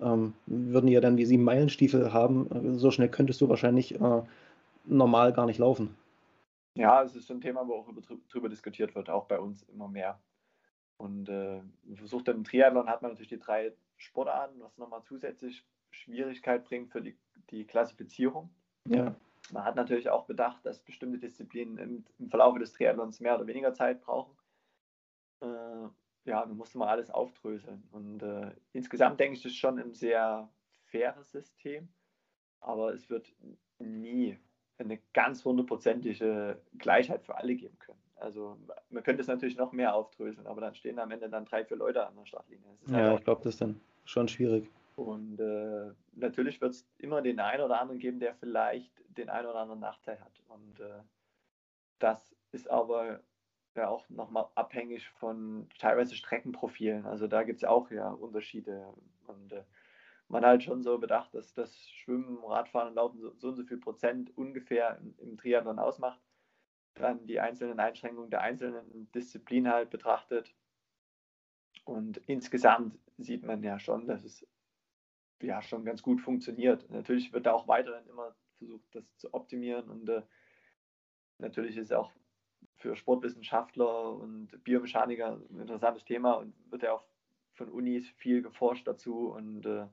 [0.00, 2.78] ähm, würden die ja dann wie sieben Meilenstiefel haben.
[2.78, 4.22] So schnell könntest du wahrscheinlich äh,
[4.84, 5.96] normal gar nicht laufen.
[6.74, 7.88] Ja, es ist ein Thema, wo auch
[8.30, 10.18] drüber diskutiert wird, auch bei uns immer mehr.
[10.96, 11.60] Und äh,
[11.94, 17.02] versucht im Triathlon hat man natürlich die drei Sportarten, was nochmal zusätzlich Schwierigkeit bringt für
[17.02, 17.16] die,
[17.50, 18.48] die Klassifizierung.
[18.88, 19.14] Ja.
[19.50, 23.46] Man hat natürlich auch bedacht, dass bestimmte Disziplinen im, im Verlauf des Triathlons mehr oder
[23.46, 24.36] weniger Zeit brauchen.
[25.40, 25.88] Äh,
[26.24, 27.82] ja, man musste mal alles aufdröseln.
[27.90, 30.48] Und äh, insgesamt denke ich, das ist schon ein sehr
[30.84, 31.88] faires System,
[32.60, 33.32] aber es wird
[33.78, 34.38] nie
[34.78, 38.02] eine ganz hundertprozentige Gleichheit für alle geben können.
[38.16, 38.56] Also
[38.90, 41.76] man könnte es natürlich noch mehr aufdröseln, aber dann stehen am Ende dann drei, vier
[41.76, 42.64] Leute an der Startlinie.
[42.86, 44.70] ja, halt ich glaube, das ist dann schon schwierig.
[44.96, 49.46] Und äh, natürlich wird es immer den einen oder anderen geben, der vielleicht den einen
[49.46, 50.40] oder anderen Nachteil hat.
[50.48, 51.02] Und äh,
[51.98, 53.20] das ist aber
[53.74, 57.06] ja auch nochmal abhängig von teilweise Streckenprofilen.
[57.06, 58.92] Also da gibt es auch ja Unterschiede.
[59.26, 59.64] Und äh,
[60.28, 63.64] man halt schon so bedacht, dass das Schwimmen, Radfahren und Laufen so, so und so
[63.64, 66.20] viel Prozent ungefähr im, im Triathlon ausmacht.
[66.94, 70.54] Dann die einzelnen Einschränkungen der einzelnen Disziplinen halt betrachtet.
[71.84, 74.46] Und insgesamt sieht man ja schon, dass es
[75.42, 76.88] ja schon ganz gut funktioniert.
[76.90, 80.22] Natürlich wird da auch weiterhin immer versucht, das zu optimieren und äh,
[81.38, 82.10] natürlich ist auch
[82.76, 87.04] für Sportwissenschaftler und Biomechaniker ein interessantes Thema und wird ja auch
[87.54, 89.86] von Unis viel geforscht dazu und äh,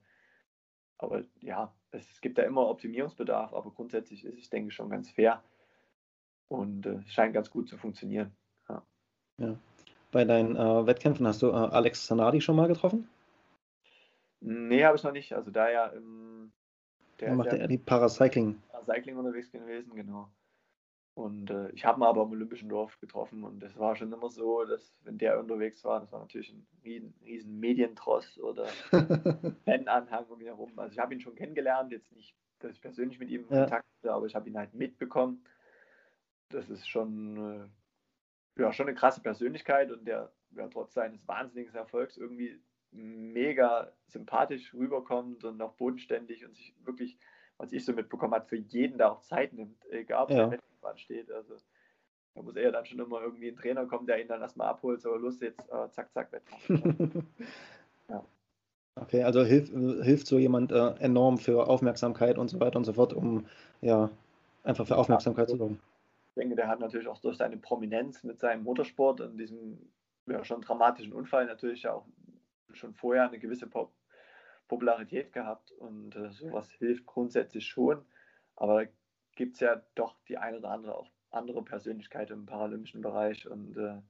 [0.98, 5.10] aber ja, es gibt da immer Optimierungsbedarf, aber grundsätzlich ist es, denke ich, schon ganz
[5.10, 5.42] fair
[6.50, 8.36] und äh, scheint ganz gut zu funktionieren.
[8.68, 8.84] Ja.
[9.38, 9.56] ja.
[10.12, 13.08] Bei deinen äh, Wettkämpfen hast du äh, Alex Zanardi schon mal getroffen?
[14.42, 15.34] Nee, habe ich noch nicht.
[15.34, 16.52] Also da ja ähm,
[17.20, 18.62] der macht ja die Paracycling.
[18.70, 20.32] Paracycling unterwegs gewesen, genau.
[21.16, 24.30] Und äh, ich habe ihn aber am Olympischen Dorf getroffen und es war schon immer
[24.30, 28.68] so, dass wenn der unterwegs war, das war natürlich ein riesen, riesen Medientross oder
[29.66, 30.72] Fananhang um ihn herum.
[30.80, 33.62] Also ich habe ihn schon kennengelernt, jetzt nicht, dass ich persönlich mit ihm in ja.
[33.64, 35.44] Kontakt hatte, aber ich habe ihn halt mitbekommen.
[36.52, 37.70] Das ist schon,
[38.58, 42.62] äh, ja, schon eine krasse Persönlichkeit und der ja, trotz seines wahnsinnigen Erfolgs irgendwie
[42.92, 47.18] mega sympathisch rüberkommt und auch bodenständig und sich wirklich,
[47.58, 50.48] was ich so mitbekommen habe, für jeden da auch Zeit nimmt, egal ob ja.
[50.48, 50.60] der
[50.98, 51.32] steht.
[51.32, 51.56] Also
[52.36, 55.02] da muss er dann schon immer irgendwie ein Trainer kommen, der ihn dann erstmal abholt,
[55.02, 56.68] so Lust jetzt, äh, zack, zack, Wettkampf.
[58.10, 58.24] ja.
[58.96, 62.94] Okay, also hilft, hilft so jemand äh, enorm für Aufmerksamkeit und so weiter und so
[62.94, 63.46] fort, um
[63.82, 64.10] ja
[64.64, 65.80] einfach für Aufmerksamkeit ja, zu sorgen.
[66.30, 69.78] Ich denke, der hat natürlich auch durch seine Prominenz mit seinem Motorsport und diesem
[70.28, 72.06] ja, schon dramatischen Unfall natürlich auch
[72.74, 73.94] schon vorher eine gewisse Pop
[74.68, 78.06] Popularität gehabt und äh, sowas hilft grundsätzlich schon.
[78.56, 78.86] Aber
[79.36, 83.78] gibt es ja doch die eine oder andere auch andere Persönlichkeit im paralympischen Bereich und
[83.78, 84.02] äh,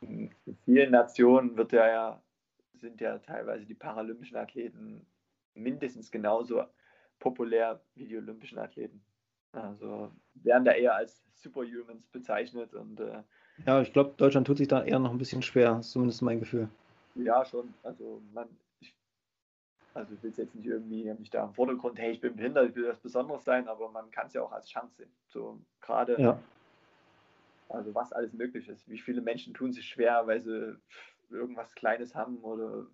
[0.00, 0.30] in
[0.64, 2.22] vielen Nationen wird ja,
[2.74, 5.06] sind ja teilweise die paralympischen Athleten
[5.54, 6.64] mindestens genauso
[7.18, 9.02] populär wie die olympischen Athleten.
[9.52, 13.22] Also werden da eher als Superhumans bezeichnet und äh,
[13.66, 16.68] ja, ich glaube, Deutschland tut sich da eher noch ein bisschen schwer, zumindest mein Gefühl.
[17.14, 17.74] Ja, schon.
[17.82, 18.48] Also man,
[18.80, 18.94] ich,
[19.94, 22.74] also ich will jetzt nicht irgendwie nicht da im Vordergrund, hey, ich bin behindert, ich
[22.74, 25.12] will was Besonderes sein, aber man kann es ja auch als Chance sehen.
[25.28, 26.38] So gerade, ja.
[27.68, 28.88] also was alles möglich ist.
[28.88, 30.76] Wie viele Menschen tun sich schwer, weil sie
[31.30, 32.86] irgendwas Kleines haben oder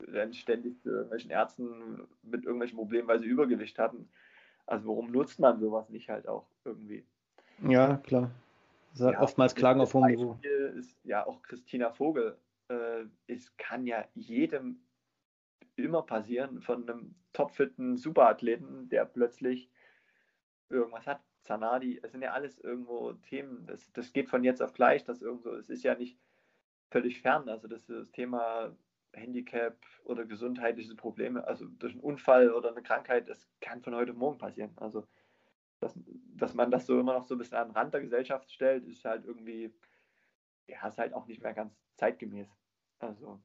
[0.00, 4.08] rennen ständig zu irgendwelchen Ärzten mit irgendwelchen Problemen, weil sie Übergewicht hatten.
[4.66, 7.04] Also warum nutzt man sowas nicht halt auch irgendwie?
[7.62, 8.30] Ja, klar.
[8.94, 10.38] Ja, oftmals Klagen auf hohem Niveau.
[10.74, 12.36] Ist ja auch Christina Vogel.
[12.68, 14.80] Äh, es kann ja jedem
[15.76, 19.70] immer passieren von einem topfitten Superathleten, der plötzlich
[20.68, 21.20] irgendwas hat.
[21.42, 25.22] Zanadi, es sind ja alles irgendwo Themen, das, das geht von jetzt auf gleich, das
[25.22, 26.18] irgendwo, es ist ja nicht
[26.90, 27.48] völlig fern.
[27.48, 28.76] Also das, das Thema
[29.12, 34.12] Handicap oder gesundheitliche Probleme, also durch einen Unfall oder eine Krankheit, das kann von heute
[34.12, 34.72] auf morgen passieren.
[34.76, 35.06] Also
[35.80, 35.98] dass,
[36.36, 38.86] dass man das so immer noch so ein bisschen an den Rand der Gesellschaft stellt,
[38.86, 39.72] ist halt irgendwie,
[40.66, 42.48] ja, ist halt auch nicht mehr ganz zeitgemäß.
[42.98, 43.38] Also.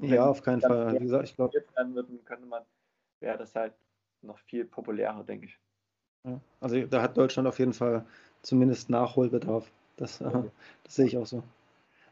[0.00, 0.94] Ja, auf keinen Fall.
[0.94, 1.64] Wie gesagt, ich glaube.
[1.76, 1.94] Dann
[2.24, 2.62] könnte man,
[3.20, 3.74] wäre das halt
[4.22, 5.58] noch viel populärer, denke ich.
[6.24, 8.04] Ja, also da hat Deutschland auf jeden Fall
[8.42, 9.70] zumindest Nachholbedarf.
[9.96, 10.38] Das, okay.
[10.38, 10.50] äh,
[10.84, 11.42] das sehe ich auch so.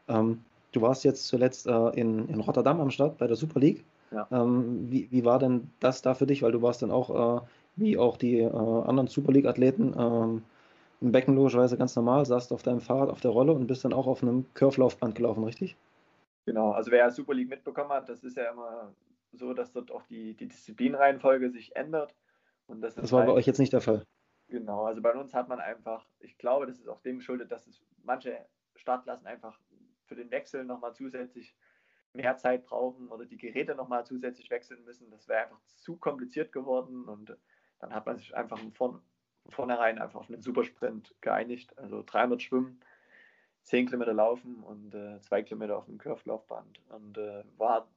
[0.07, 3.83] Ähm, du warst jetzt zuletzt äh, in, in Rotterdam am Start bei der Super League.
[4.11, 4.27] Ja.
[4.31, 6.41] Ähm, wie, wie war denn das da für dich?
[6.41, 10.43] Weil du warst dann auch äh, wie auch die äh, anderen Super League-Athleten, ähm,
[11.01, 13.93] im Becken logischerweise ganz normal, saßt auf deinem Fahrrad auf der Rolle und bist dann
[13.93, 15.77] auch auf einem Curve-Laufband gelaufen, richtig?
[16.45, 18.93] Genau, also wer Super League mitbekommen hat, das ist ja immer
[19.31, 22.15] so, dass dort auch die, die Disziplinreihenfolge sich ändert.
[22.67, 24.05] Und das, das war halt, bei euch jetzt nicht der Fall.
[24.47, 27.67] Genau, also bei uns hat man einfach, ich glaube, das ist auch dem geschuldet, dass
[27.67, 28.45] es manche
[28.75, 29.59] Startklassen einfach
[30.05, 31.55] für den Wechsel nochmal zusätzlich
[32.13, 35.11] mehr Zeit brauchen oder die Geräte nochmal zusätzlich wechseln müssen.
[35.11, 37.37] Das wäre einfach zu kompliziert geworden und
[37.79, 39.01] dann hat man sich einfach von
[39.47, 41.77] vornherein einfach auf einen Supersprint geeinigt.
[41.77, 42.79] Also 300 Schwimmen,
[43.63, 46.79] 10 Kilometer Laufen und äh, 2 Kilometer auf dem Curve-Laufband.
[46.89, 47.89] Und äh, war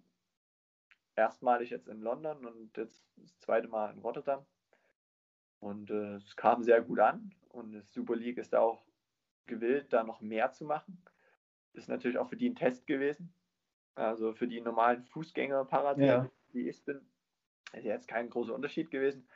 [1.17, 4.45] erstmalig jetzt in London und jetzt das zweite Mal in Rotterdam.
[5.61, 8.85] Und äh, es kam sehr gut an und das Super League ist auch
[9.47, 11.03] gewillt, da noch mehr zu machen.
[11.73, 13.33] Ist natürlich auch für die ein Test gewesen.
[13.95, 16.31] Also für die normalen Fußgänger, Parathleten, ja.
[16.53, 17.07] die ich bin,
[17.73, 19.29] ist jetzt kein großer Unterschied gewesen.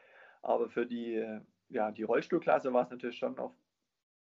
[0.42, 1.24] Aber für die,
[1.68, 3.52] ja, die Rollstuhlklasse war es natürlich schon auf,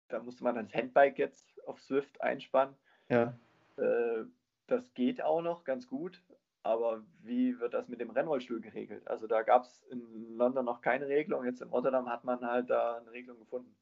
[0.09, 2.75] da musste man das Handbike jetzt auf Swift einspannen.
[3.09, 3.35] Ja.
[3.77, 4.25] Äh,
[4.67, 6.23] das geht auch noch ganz gut,
[6.63, 9.07] aber wie wird das mit dem Rennrollstuhl geregelt?
[9.09, 12.71] Also da gab es in London noch keine Regelung, jetzt in Rotterdam hat man halt
[12.71, 13.75] da eine Regelung gefunden.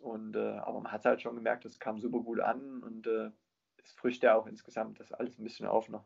[0.00, 3.30] Und äh, aber man hat halt schon gemerkt, es kam super gut an und äh,
[3.78, 6.04] es frischt ja auch insgesamt das alles ein bisschen auf noch.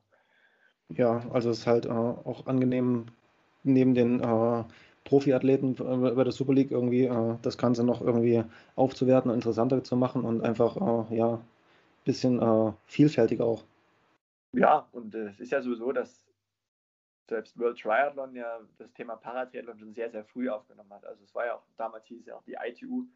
[0.89, 3.07] Ja, also es ist halt äh, auch angenehm,
[3.63, 4.65] neben den äh,
[5.07, 8.45] Profiathleten bei der Super League irgendwie äh, das Ganze noch irgendwie
[8.75, 10.77] aufzuwerten interessanter zu machen und einfach
[11.11, 11.41] äh, ja ein
[12.05, 13.65] bisschen äh, vielfältiger auch.
[14.53, 16.27] Ja, und äh, es ist ja sowieso, dass
[17.29, 21.05] selbst World Triathlon ja das Thema Paratriathlon schon sehr, sehr früh aufgenommen hat.
[21.07, 23.07] Also es war ja auch, damals hieß ja auch die ITU,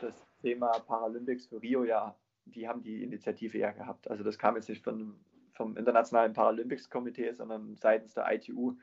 [0.00, 4.10] das Thema Paralympics für Rio ja, die haben die Initiative ja gehabt.
[4.10, 5.18] Also das kam jetzt nicht von,
[5.52, 8.76] vom Internationalen Paralympics Komitee, sondern seitens der ITU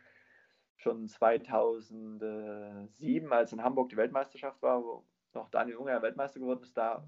[0.77, 5.03] schon 2007, als in Hamburg die Weltmeisterschaft war, wo
[5.33, 7.03] noch Daniel Unger Weltmeister geworden ist, da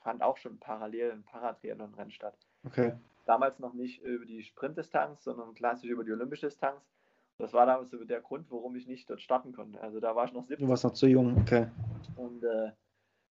[0.00, 2.36] fand auch schon parallel ein Paratriathlon-Rennen statt.
[2.64, 2.92] Okay.
[3.26, 6.92] Damals noch nicht über die Sprintdistanz, sondern klassisch über die olympische Distanz.
[7.38, 9.80] Das war damals so der Grund, warum ich nicht dort starten konnte.
[9.80, 10.66] Also da war ich noch 17.
[10.66, 11.68] Du warst noch zu jung, okay.
[12.16, 12.70] Und äh,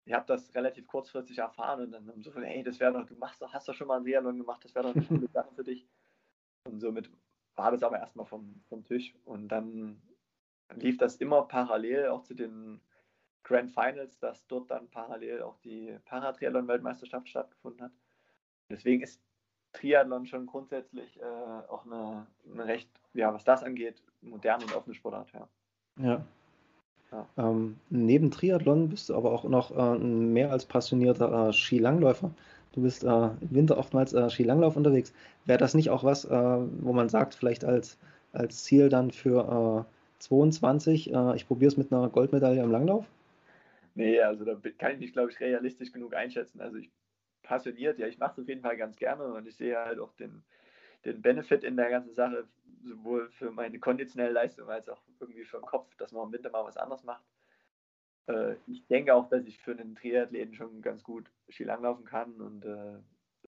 [0.05, 3.40] ich habe das relativ kurzfristig erfahren und dann so hey, das wäre doch, du machst
[3.53, 5.86] hast doch schon mal ein Triathlon gemacht, das wäre doch eine coole Sache für dich.
[6.64, 7.11] Und somit
[7.57, 9.14] war das aber erstmal vom, vom Tisch.
[9.24, 10.00] Und dann
[10.74, 12.80] lief das immer parallel auch zu den
[13.44, 17.92] Grand Finals, dass dort dann parallel auch die Paratriathlon-Weltmeisterschaft stattgefunden hat.
[18.70, 19.20] Deswegen ist
[19.72, 24.94] Triathlon schon grundsätzlich äh, auch eine, eine, recht, ja, was das angeht, moderne und offene
[24.94, 25.32] Sportart.
[25.32, 25.48] Ja.
[25.96, 26.24] ja.
[27.11, 27.26] ja.
[27.36, 32.30] Ähm, neben Triathlon bist du aber auch noch äh, ein mehr als passionierter äh, Skilangläufer.
[32.73, 35.12] Du bist äh, im Winter oftmals äh, Skilanglauf unterwegs.
[35.45, 37.99] Wäre das nicht auch was, äh, wo man sagt, vielleicht als,
[38.33, 39.87] als Ziel dann für
[40.23, 43.05] 22, äh, äh, ich probiere es mit einer Goldmedaille im Langlauf?
[43.95, 46.61] Nee, also da kann ich mich, glaube ich, realistisch genug einschätzen.
[46.61, 46.91] Also ich
[47.43, 50.12] passioniert, ja, ich mache es auf jeden Fall ganz gerne und ich sehe halt auch
[50.14, 50.43] den,
[51.05, 52.45] den Benefit in der ganzen Sache,
[52.85, 56.51] sowohl für meine konditionelle Leistung als auch irgendwie für den Kopf, dass man im Winter
[56.51, 57.25] mal was anderes macht.
[58.27, 62.64] Äh, ich denke auch, dass ich für einen Triathleten schon ganz gut Skilanglaufen kann und
[62.64, 62.99] äh,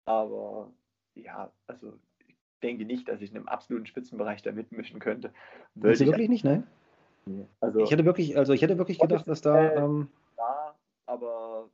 [0.05, 0.72] Aber
[1.16, 1.93] ja, also
[2.28, 5.34] ich denke nicht, dass ich in einem absoluten Spitzenbereich da mitmischen könnte.
[5.76, 6.68] Willst du wirklich nicht, nein?
[7.26, 7.47] Nee.
[7.61, 9.74] Also, ich hätte wirklich, also ich hätte wirklich gedacht, dass da.
[9.74, 11.70] Ähm, ja, aber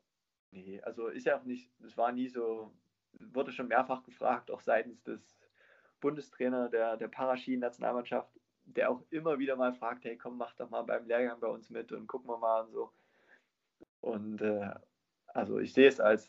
[0.51, 2.71] nee, also ist ja auch nicht, es war nie so,
[3.19, 5.39] wurde schon mehrfach gefragt, auch seitens des
[6.01, 8.29] Bundestrainer der, der Paraski-Nationalmannschaft,
[8.75, 11.69] der auch immer wieder mal fragt, hey komm, mach doch mal beim Lehrgang bei uns
[11.69, 12.91] mit und gucken wir mal und so.
[14.01, 14.71] Und äh,
[15.27, 16.27] also ich sehe es als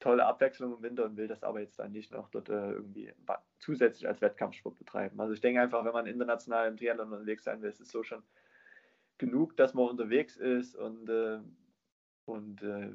[0.00, 3.12] tolle Abwechslung im Winter und will das aber jetzt dann nicht noch dort äh, irgendwie
[3.58, 5.20] zusätzlich als Wettkampfsport betreiben.
[5.20, 8.02] Also ich denke einfach, wenn man international im Triathlon unterwegs sein will, ist es so
[8.02, 8.22] schon
[9.18, 11.40] genug, dass man unterwegs ist und, äh,
[12.26, 12.92] und äh,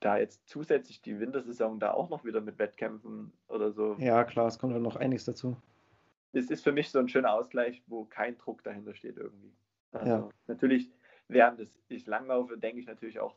[0.00, 3.96] da jetzt zusätzlich die Wintersaison da auch noch wieder mit Wettkämpfen oder so.
[3.98, 5.56] Ja, klar, es kommt ja noch einiges dazu.
[6.36, 9.54] Es ist für mich so ein schöner Ausgleich, wo kein Druck dahinter steht irgendwie.
[9.92, 10.28] Also ja.
[10.46, 10.90] natürlich,
[11.28, 13.36] während ich langlaufe, denke ich natürlich auch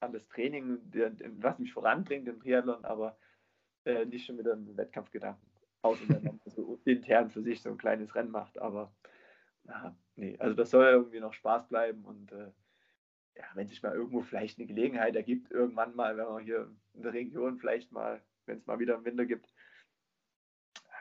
[0.00, 0.78] an das Training,
[1.38, 3.18] was mich voranbringt im Triathlon, aber
[3.84, 5.48] äh, nicht schon wieder einen Wettkampfgedanken.
[5.82, 8.58] Außer wenn man so intern für sich so ein kleines Rennen macht.
[8.58, 8.92] Aber
[9.64, 12.50] na, nee, also das soll irgendwie noch Spaß bleiben und äh,
[13.36, 17.02] ja, wenn sich mal irgendwo vielleicht eine Gelegenheit ergibt, irgendwann mal, wenn man hier in
[17.02, 19.52] der Region vielleicht mal, wenn es mal wieder im Winter gibt,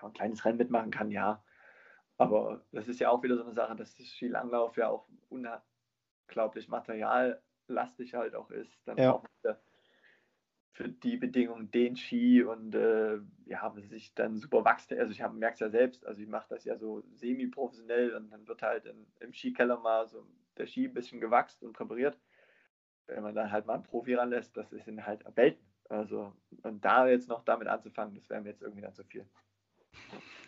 [0.03, 1.43] ein kleines Rennen mitmachen kann, ja.
[2.17, 6.67] Aber das ist ja auch wieder so eine Sache, dass das Skilanglauf ja auch unglaublich
[6.69, 8.79] materiallastig halt auch ist.
[8.85, 9.13] Dann ja.
[9.13, 9.23] auch
[10.75, 14.91] für die Bedingungen den Ski und äh, ja, sich dann super wächst.
[14.91, 18.45] Also ich merke es ja selbst, also ich mache das ja so semi-professionell und dann
[18.45, 20.27] wird halt in, im Skikeller mal so
[20.57, 22.19] der Ski ein bisschen gewachst und präpariert.
[23.07, 25.65] Wenn man dann halt mal einen Profi ranlässt, das ist halt Welten.
[25.87, 26.33] Also
[26.63, 29.25] und da jetzt noch damit anzufangen, das wäre mir jetzt irgendwie dann zu viel.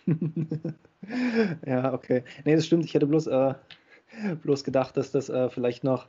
[1.65, 2.23] ja, okay.
[2.45, 2.85] Nee, das stimmt.
[2.85, 3.53] Ich hätte bloß, äh,
[4.41, 6.07] bloß gedacht, dass das äh, vielleicht noch,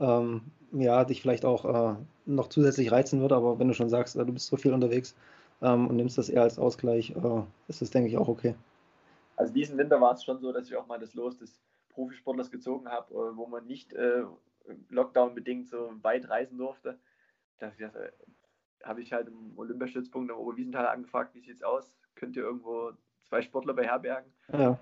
[0.00, 0.42] ähm,
[0.72, 1.96] ja, dich vielleicht auch äh,
[2.26, 3.36] noch zusätzlich reizen würde.
[3.36, 5.16] Aber wenn du schon sagst, äh, du bist so viel unterwegs
[5.62, 8.54] ähm, und nimmst das eher als Ausgleich, äh, ist das, denke ich, auch okay.
[9.36, 12.50] Also diesen Winter war es schon so, dass ich auch mal das Los des Profisportlers
[12.50, 13.94] gezogen habe, äh, wo man nicht
[14.90, 16.98] Lockdown-bedingt so weit reisen durfte.
[17.58, 17.72] Da
[18.82, 21.94] habe ich halt im Olympiastützpunkt im Oberwiesenthal angefragt, wie sieht es aus?
[22.16, 22.92] Könnt ihr irgendwo
[23.22, 24.32] zwei Sportler beherbergen?
[24.52, 24.78] Ja.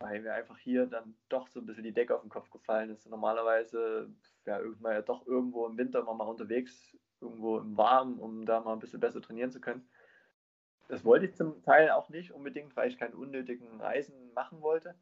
[0.00, 2.90] Weil mir einfach hier dann doch so ein bisschen die Decke auf den Kopf gefallen
[2.90, 3.08] ist.
[3.08, 4.10] Normalerweise
[4.46, 8.60] ja irgendwann ja doch irgendwo im Winter mal, mal unterwegs, irgendwo im Warmen, um da
[8.60, 9.88] mal ein bisschen besser trainieren zu können.
[10.88, 14.94] Das wollte ich zum Teil auch nicht unbedingt, weil ich keine unnötigen Reisen machen wollte.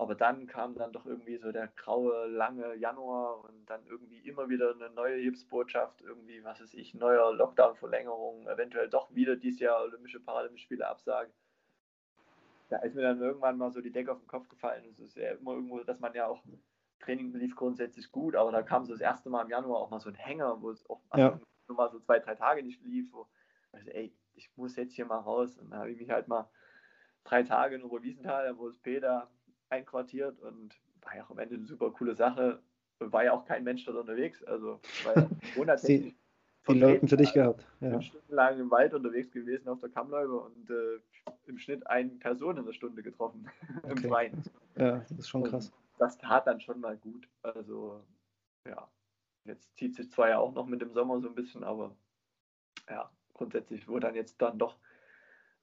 [0.00, 4.48] Aber dann kam dann doch irgendwie so der graue, lange Januar und dann irgendwie immer
[4.48, 9.82] wieder eine neue Hilfsbotschaft, irgendwie, was weiß ich, neuer Lockdown-Verlängerung, eventuell doch wieder dieses Jahr
[9.82, 11.30] Olympische, Paralympische Spiele Absage.
[12.70, 14.86] Da ist mir dann irgendwann mal so die Decke auf den Kopf gefallen.
[14.90, 16.42] Es ist ja immer irgendwo, dass man ja auch
[17.00, 20.00] Training lief grundsätzlich gut, aber da kam so das erste Mal im Januar auch mal
[20.00, 21.38] so ein Hänger, wo es auch ja.
[21.68, 23.28] mal so zwei, drei Tage nicht lief, wo
[23.72, 25.58] also, ey, ich muss jetzt hier mal raus.
[25.58, 26.48] Und dann habe ich mich halt mal
[27.24, 29.30] drei Tage in Oberwiesenthal, wo es Peter
[29.70, 32.60] einquartiert und war ja auch am Ende eine super coole Sache.
[32.98, 36.14] War ja auch kein Mensch dort unterwegs, also war ja monatlich.
[36.68, 37.66] Die Leuten für dich gehabt.
[37.80, 38.00] Ja.
[38.02, 41.00] Stundenlang im Wald unterwegs gewesen auf der Kammläufe und äh,
[41.46, 43.48] im Schnitt eine Person in der Stunde getroffen
[43.88, 44.42] im Freien.
[44.76, 45.68] Ja, das ist schon krass.
[45.68, 47.26] Und das tat dann schon mal gut.
[47.42, 48.04] Also,
[48.68, 48.88] ja,
[49.44, 51.96] jetzt zieht sich zwar ja auch noch mit dem Sommer so ein bisschen, aber
[52.88, 54.76] ja, grundsätzlich, wo dann jetzt dann doch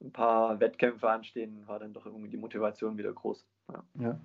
[0.02, 3.46] ein paar Wettkämpfe anstehen, war dann doch irgendwie die Motivation wieder groß.
[4.00, 4.20] Ja.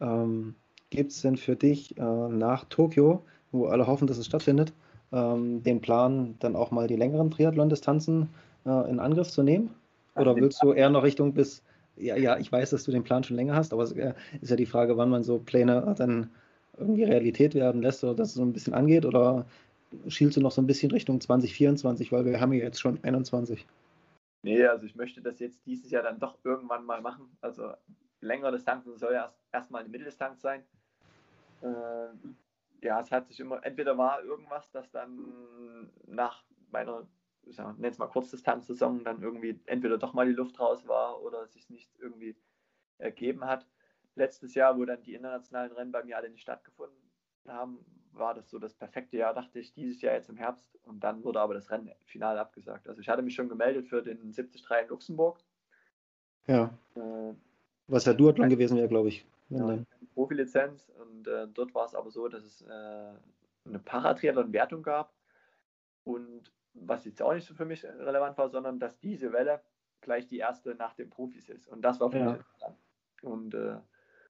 [0.00, 0.54] Ähm,
[0.90, 4.72] Gibt es denn für dich äh, nach Tokio, wo alle hoffen, dass es stattfindet,
[5.12, 8.28] ähm, den Plan, dann auch mal die längeren Triathlon-Distanzen
[8.64, 9.70] äh, in Angriff zu nehmen?
[10.14, 11.62] Oder willst du eher noch Richtung bis,
[11.96, 14.50] ja, ja, ich weiß, dass du den Plan schon länger hast, aber es äh, ist
[14.50, 16.30] ja die Frage, wann man so Pläne dann
[16.78, 19.46] irgendwie Realität werden lässt oder dass es so ein bisschen angeht oder
[20.08, 23.66] schielst du noch so ein bisschen Richtung 2024, weil wir haben ja jetzt schon 21.
[24.42, 27.26] Nee, also ich möchte das jetzt dieses Jahr dann doch irgendwann mal machen.
[27.40, 27.72] Also
[28.20, 30.64] längere Distanzen soll ja erstmal eine Mitteldistanz sein.
[31.62, 32.08] Äh,
[32.82, 37.06] ja, es hat sich immer, entweder war irgendwas, das dann nach meiner,
[37.42, 41.46] ich nenne es mal Kurzdistanzsaison, dann irgendwie entweder doch mal die Luft raus war oder
[41.48, 42.36] sich nicht irgendwie
[42.98, 43.66] ergeben hat.
[44.14, 46.96] Letztes Jahr, wo dann die internationalen Rennen bei mir alle nicht stattgefunden
[47.46, 50.74] haben, war das so das perfekte Jahr, dachte ich, dieses Jahr jetzt im Herbst.
[50.84, 52.88] Und dann wurde aber das Rennen final abgesagt.
[52.88, 55.40] Also ich hatte mich schon gemeldet für den 73 in Luxemburg.
[56.46, 56.72] Ja.
[56.94, 57.34] Äh,
[57.88, 59.26] Was ja Duathlon gewesen wäre, glaube ich.
[59.48, 59.78] Ja,
[60.14, 60.90] Profilizenz.
[61.00, 63.12] Und äh, dort war es aber so, dass es äh,
[63.64, 65.14] eine Paratriathlon-Wertung gab.
[66.04, 69.60] Und was jetzt auch nicht so für mich relevant war, sondern dass diese Welle
[70.00, 71.68] gleich die erste nach den Profis ist.
[71.68, 72.24] Und das war für ja.
[72.24, 72.76] mich interessant.
[73.22, 73.76] Und, äh,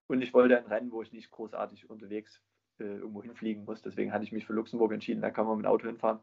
[0.06, 2.42] und ich wollte ein Rennen, wo ich nicht großartig unterwegs
[2.78, 3.82] äh, irgendwo hinfliegen muss.
[3.82, 6.20] Deswegen hatte ich mich für Luxemburg entschieden, da kann man mit dem Auto hinfahren.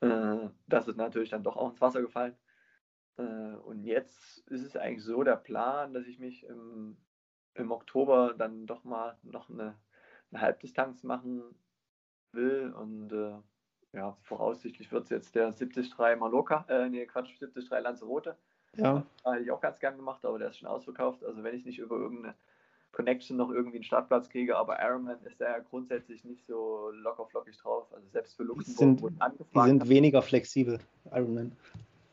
[0.00, 2.36] Äh, das ist natürlich dann doch auch ins Wasser gefallen.
[3.16, 6.96] Äh, und jetzt ist es eigentlich so der Plan, dass ich mich im,
[7.54, 9.76] im Oktober dann doch mal noch eine,
[10.30, 11.42] eine Halbdistanz machen
[12.32, 12.72] will.
[12.72, 13.36] Und äh,
[13.92, 18.36] ja, voraussichtlich wird es jetzt der 73 Mallorca, äh, nee, Quatsch, 73 Lanzarote.
[18.76, 19.04] Ja.
[19.24, 21.24] Da hätte ich auch ganz gern gemacht, aber der ist schon ausverkauft.
[21.24, 22.34] Also wenn ich nicht über irgendeine
[22.92, 27.56] Connection noch irgendwie einen Startplatz kriege, aber Ironman ist ja grundsätzlich nicht so locker flockig
[27.58, 27.92] drauf.
[27.92, 29.66] Also selbst für Luxemburg sind, wurden angefragt.
[29.66, 30.78] Die sind weniger flexibel,
[31.12, 31.52] Ironman.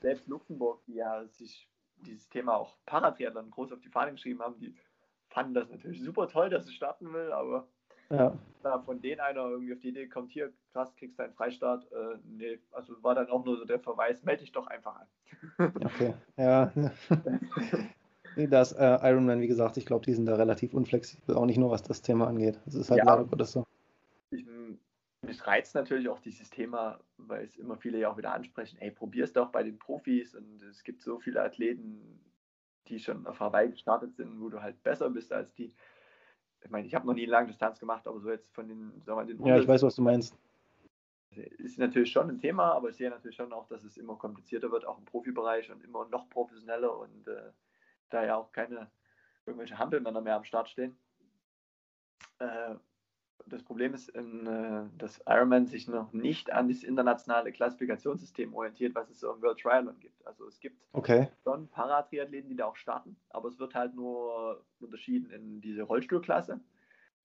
[0.02, 1.70] Selbst Luxemburg, die ja sich
[2.02, 4.76] dieses Thema auch Paratriathlon groß auf die Fahne geschrieben haben, die
[5.30, 7.68] fanden das natürlich super toll, dass es starten will, aber
[8.10, 8.38] ja.
[8.64, 11.92] da von denen einer irgendwie auf die Idee kommt, hier, krass, kriegst du einen Freistart.
[11.92, 15.08] Äh, nee, also war dann auch nur so der Verweis, melde dich doch einfach an.
[15.84, 16.72] okay, ja.
[18.50, 21.72] das äh, Ironman, wie gesagt, ich glaube, die sind da relativ unflexibel, auch nicht nur
[21.72, 22.60] was das Thema angeht.
[22.66, 23.67] Das ist halt ja, leider Gottes so.
[25.28, 28.78] Ich, mich reizt natürlich auch dieses Thema, weil es immer viele ja auch wieder ansprechen,
[28.80, 32.20] ey, probier's doch bei den Profis und es gibt so viele Athleten,
[32.88, 35.74] die schon auf Hawaii gestartet sind, wo du halt besser bist als die.
[36.64, 39.02] Ich meine, ich habe noch nie eine lange Distanz gemacht, aber so jetzt von den,
[39.06, 40.38] sagen wir, den Ja, ich weiß, was du meinst.
[41.32, 44.72] Ist natürlich schon ein Thema, aber ich sehe natürlich schon auch, dass es immer komplizierter
[44.72, 47.52] wird, auch im Profibereich und immer noch professioneller und äh,
[48.10, 48.90] da ja auch keine
[49.46, 50.98] irgendwelche Hampelmänner mehr am Start stehen.
[52.40, 52.76] Äh,
[53.46, 58.96] das Problem ist, in, äh, dass Ironman sich noch nicht an das internationale Klassifikationssystem orientiert,
[58.96, 60.26] was es so im World Triathlon gibt.
[60.26, 61.30] Also es gibt okay.
[61.44, 66.60] schon Paratriathleten, die da auch starten, aber es wird halt nur unterschieden in diese Rollstuhlklasse.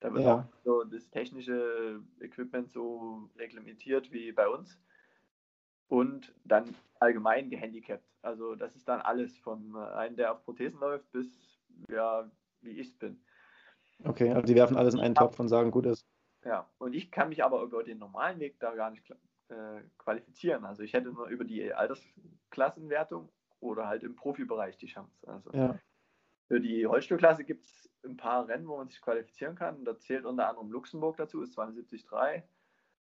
[0.01, 0.35] Da wird ja.
[0.35, 4.79] auch so das technische Equipment so reglementiert wie bei uns.
[5.87, 8.05] Und dann allgemein gehandicapt.
[8.23, 12.29] Also das ist dann alles von einem, der auf Prothesen läuft, bis ja,
[12.63, 13.21] wie ich es bin.
[14.05, 16.07] Okay, also die werfen alles in einen Topf und sagen, gut ist.
[16.45, 19.09] Ja, und ich kann mich aber über den normalen Weg da gar nicht
[19.49, 20.65] äh, qualifizieren.
[20.65, 23.31] Also ich hätte nur über die Altersklassenwertung
[23.61, 25.29] oder halt im Profibereich die Chance.
[25.29, 25.79] Also ja.
[26.49, 29.85] für die Holzstuhlklasse gibt es ein paar Rennen, wo man sich qualifizieren kann.
[29.85, 32.43] Da zählt unter anderem Luxemburg dazu, ist 72,3.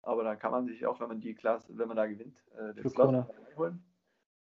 [0.03, 2.75] Aber da kann man sich auch, wenn man die Klasse, wenn man da gewinnt, äh,
[2.75, 3.27] den Slot
[3.57, 3.85] holen.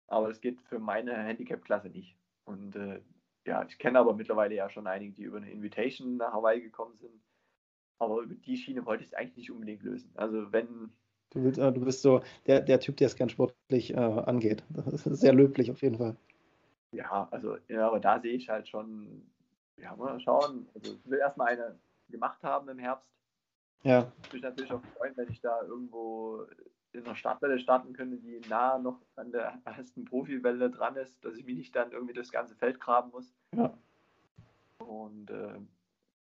[0.07, 2.17] Aber das geht für meine Handicap-Klasse nicht.
[2.45, 3.01] Und äh,
[3.45, 6.95] ja, ich kenne aber mittlerweile ja schon einige, die über eine Invitation nach Hawaii gekommen
[6.95, 7.21] sind.
[7.99, 10.11] Aber über die Schiene wollte ich es eigentlich nicht unbedingt lösen.
[10.15, 10.91] Also wenn.
[11.31, 14.63] Du, willst, äh, du bist so der, der Typ, der es gern sportlich äh, angeht.
[14.69, 16.15] Das ist sehr löblich auf jeden Fall.
[16.91, 19.23] Ja, also, ja, aber da sehe ich halt schon,
[19.77, 20.67] ja, mal schauen.
[20.75, 21.79] Also ich will erstmal eine
[22.09, 23.09] gemacht haben im Herbst.
[23.83, 24.11] Ja.
[24.21, 26.45] Ich würde mich natürlich auch freuen, wenn ich da irgendwo
[26.93, 31.35] in einer Startwelle starten könnte, die nah noch an der ersten Profiwelle dran ist, dass
[31.35, 33.33] ich mich nicht dann irgendwie das ganze Feld graben muss.
[33.55, 33.73] Ja.
[34.77, 35.59] Und äh,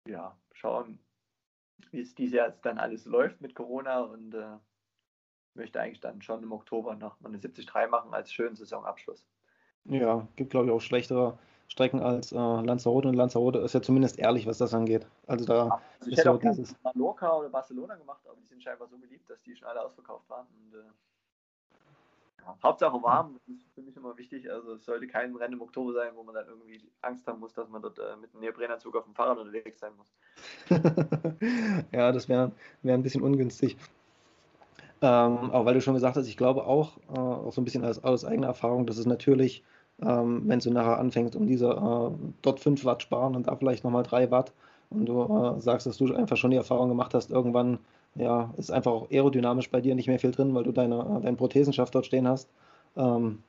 [0.09, 0.99] ja, schauen,
[1.91, 4.57] wie es dieses Jahr jetzt dann alles läuft mit Corona und äh,
[5.55, 9.27] möchte eigentlich dann schon im Oktober noch mal eine 73 machen als schönen Saisonabschluss.
[9.85, 11.39] Ja, gibt glaube ich auch schlechtere
[11.71, 15.07] Strecken als äh, Lanzarote und Lanzarote ist ja zumindest ehrlich, was das angeht.
[15.29, 18.37] Also da ja, also ich ist hätte ja auch dieses Mallorca oder Barcelona gemacht, aber
[18.41, 20.47] die sind scheinbar so beliebt, dass die schon alle ausverkauft waren.
[20.49, 20.83] Und, äh,
[22.41, 24.51] ja, Hauptsache warm, das ist für mich immer wichtig.
[24.51, 27.53] Also es sollte kein Rennen im Oktober sein, wo man dann irgendwie Angst haben muss,
[27.53, 30.13] dass man dort äh, mit einem Neoprenanzug auf dem Fahrrad unterwegs sein muss.
[31.93, 32.51] ja, das wäre
[32.83, 33.77] wär ein bisschen ungünstig.
[35.03, 37.85] Ähm, aber weil du schon gesagt hast, ich glaube auch, äh, auch so ein bisschen
[37.85, 39.63] aus, aus eigener Erfahrung, dass es natürlich
[40.03, 42.11] ähm, wenn du nachher anfängst, um diese äh,
[42.43, 44.53] dort 5 Watt sparen und da vielleicht nochmal 3 Watt.
[44.91, 47.79] Und du äh, sagst, dass du einfach schon die Erfahrung gemacht hast, irgendwann
[48.15, 51.23] ja, ist einfach auch aerodynamisch bei dir nicht mehr viel drin, weil du deine, äh,
[51.23, 52.49] deinen Prothesenschaft dort stehen hast,
[52.97, 53.43] ähm,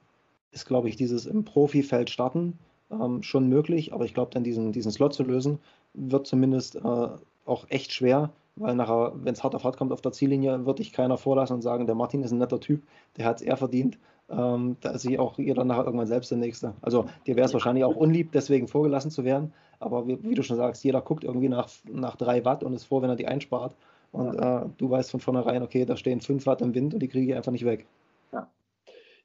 [0.51, 2.59] ist, glaube ich, dieses im Profifeld starten
[2.91, 5.59] ähm, schon möglich, aber ich glaube, dann diesen, diesen Slot zu lösen,
[5.93, 7.07] wird zumindest äh,
[7.45, 10.79] auch echt schwer, weil nachher, wenn es hart auf hart kommt auf der Ziellinie, wird
[10.79, 12.83] dich keiner vorlassen und sagen, der Martin ist ein netter Typ,
[13.17, 13.97] der hat es eher verdient,
[14.31, 16.73] ähm, da ist sich auch jeder nachher irgendwann selbst der Nächste.
[16.81, 19.53] Also dir wäre es wahrscheinlich auch unlieb, deswegen vorgelassen zu werden.
[19.79, 22.85] Aber wie, wie, du schon sagst, jeder guckt irgendwie nach, nach drei Watt und ist
[22.85, 23.75] froh, wenn er die einspart.
[24.11, 24.63] Und ja.
[24.63, 27.31] äh, du weißt von vornherein, okay, da stehen fünf Watt im Wind und die kriege
[27.31, 27.85] ich einfach nicht weg.
[28.31, 28.49] Ja,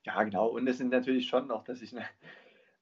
[0.05, 0.49] ja genau.
[0.49, 2.05] Und es sind natürlich schon noch, dass ich ne,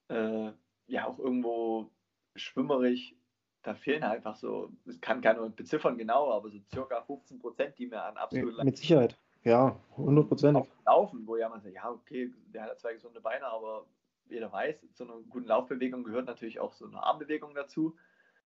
[0.08, 0.52] äh,
[0.86, 1.90] ja auch irgendwo
[2.36, 3.16] schwimmerig,
[3.62, 7.86] da fehlen einfach so, das kann keiner beziffern genau, aber so circa 15 Prozent, die
[7.86, 8.62] mir an absolut.
[8.62, 9.16] Mit Sicherheit.
[9.44, 10.64] Ja, hundertprozentig.
[10.86, 13.86] Laufen, wo ja man sagt, ja, okay, der hat zwei gesunde Beine, aber
[14.26, 17.96] jeder weiß, zu einer guten Laufbewegung gehört natürlich auch so eine Armbewegung dazu.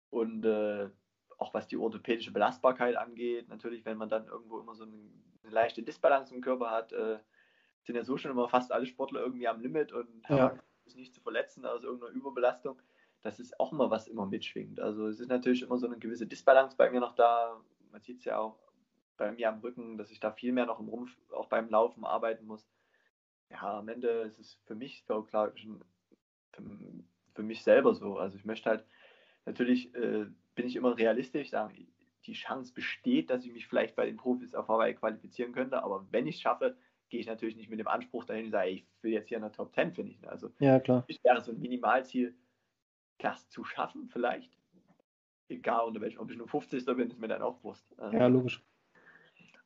[0.09, 0.89] Und äh,
[1.37, 4.93] auch was die orthopädische Belastbarkeit angeht, natürlich, wenn man dann irgendwo immer so eine,
[5.43, 7.19] eine leichte Disbalance im Körper hat, äh,
[7.83, 10.37] sind ja so schon immer fast alle Sportler irgendwie am Limit und ja.
[10.37, 12.81] haben sich nicht zu verletzen aus irgendeiner Überbelastung.
[13.21, 14.79] Das ist auch immer was immer mitschwingt.
[14.79, 17.61] Also es ist natürlich immer so eine gewisse Disbalance bei mir noch da.
[17.91, 18.70] Man sieht es ja auch
[19.17, 22.05] bei mir am Rücken, dass ich da viel mehr noch im Rumpf auch beim Laufen
[22.05, 22.67] arbeiten muss.
[23.49, 25.51] Ja, am Ende ist es für mich so klar,
[27.33, 28.17] für, mich selber so.
[28.17, 28.85] Also ich möchte halt,
[29.45, 31.87] natürlich äh, bin ich immer realistisch, sagen,
[32.25, 36.05] die Chance besteht, dass ich mich vielleicht bei den Profis auf Hawaii qualifizieren könnte, aber
[36.11, 36.77] wenn ich es schaffe,
[37.09, 39.43] gehe ich natürlich nicht mit dem Anspruch dahin und sage, ich will jetzt hier in
[39.43, 40.25] der Top 10 finishen.
[40.25, 41.03] Also ja, klar.
[41.07, 42.35] ich wäre so ein Minimalziel,
[43.17, 44.57] das zu schaffen vielleicht.
[45.49, 46.85] Egal unter welchem, ob ich nur 50.
[46.85, 47.85] bin, ist mir dann auch Wurst.
[47.99, 48.63] Also, ja, logisch.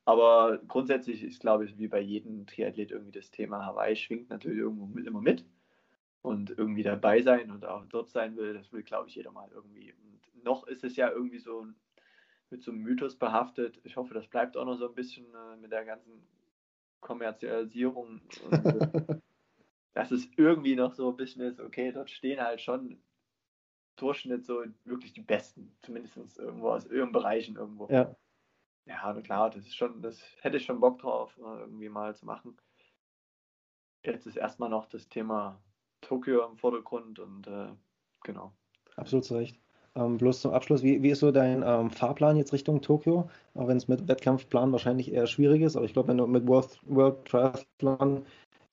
[0.05, 4.59] Aber grundsätzlich ist, glaube ich, wie bei jedem Triathlet irgendwie das Thema Hawaii schwingt natürlich
[4.59, 5.43] irgendwo mit, immer mit.
[6.21, 9.49] Und irgendwie dabei sein und auch dort sein will, das will, glaube ich, jeder mal
[9.53, 9.93] irgendwie.
[9.93, 11.67] Und noch ist es ja irgendwie so
[12.49, 13.79] mit so einem Mythos behaftet.
[13.83, 16.27] Ich hoffe, das bleibt auch noch so ein bisschen äh, mit der ganzen
[16.99, 18.21] Kommerzialisierung.
[18.49, 19.21] Und,
[19.93, 22.99] dass es irgendwie noch so ein bisschen ist, okay, dort stehen halt schon
[23.95, 27.87] Durchschnitt so wirklich die Besten, zumindest irgendwo aus irgendeinem Bereichen irgendwo.
[27.89, 28.15] Ja.
[28.85, 32.55] Ja, klar, das ist schon, das hätte ich schon Bock drauf, irgendwie mal zu machen.
[34.03, 35.59] Jetzt ist erstmal noch das Thema
[36.01, 37.69] Tokio im Vordergrund und äh,
[38.23, 38.53] genau.
[38.95, 39.59] Absolut zu Recht.
[39.95, 43.29] Ähm, bloß zum Abschluss, wie, wie ist so dein ähm, Fahrplan jetzt Richtung Tokio?
[43.55, 46.47] Auch wenn es mit Wettkampfplan wahrscheinlich eher schwierig ist, aber ich glaube, wenn du mit
[46.47, 48.25] World, World Triathlon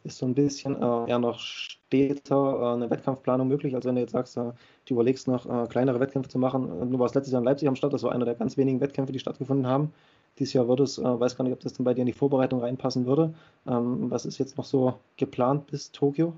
[0.04, 4.00] ist so ein bisschen äh, eher noch später äh, eine Wettkampfplanung möglich, als wenn du
[4.00, 4.52] jetzt sagst, äh,
[4.86, 6.90] du überlegst noch äh, kleinere Wettkämpfe zu machen.
[6.90, 9.12] Du warst letztes Jahr in Leipzig am Start, das war einer der ganz wenigen Wettkämpfe,
[9.12, 9.92] die stattgefunden haben.
[10.38, 12.12] Dieses Jahr würde es, äh, weiß gar nicht, ob das dann bei dir in die
[12.12, 13.34] Vorbereitung reinpassen würde.
[13.66, 16.34] Ähm, was ist jetzt noch so geplant bis Tokio?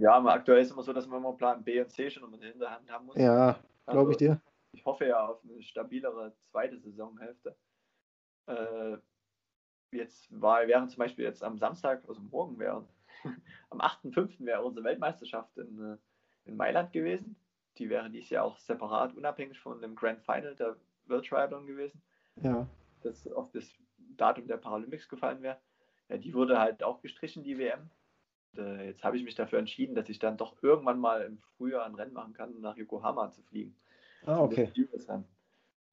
[0.00, 2.58] Ja, aktuell ist es immer so, dass man immer Plan B und C schon in
[2.58, 3.16] der Hand haben muss.
[3.16, 3.56] Ja,
[3.86, 4.40] glaube also, ich dir.
[4.72, 7.54] Ich hoffe ja auf eine stabilere zweite Saisonhälfte.
[8.46, 8.96] Äh,
[9.92, 12.86] jetzt war, wären zum Beispiel jetzt am Samstag, also morgen wäre,
[13.70, 14.44] am 8.5.
[14.44, 15.96] wäre unsere Weltmeisterschaft in, äh,
[16.48, 17.36] in Mailand gewesen.
[17.78, 20.76] Die wäre dies Jahr auch separat, unabhängig von dem Grand Final der
[21.06, 22.02] World Triathlon gewesen.
[22.42, 22.66] Ja.
[23.02, 23.70] Das auf das
[24.16, 25.58] Datum der Paralympics gefallen wäre.
[26.08, 27.90] Ja, die wurde halt auch gestrichen, die WM.
[28.52, 31.38] Und, äh, jetzt habe ich mich dafür entschieden, dass ich dann doch irgendwann mal im
[31.56, 33.76] Frühjahr ein Rennen machen kann, um nach Yokohama zu fliegen.
[34.26, 34.70] Ah, okay.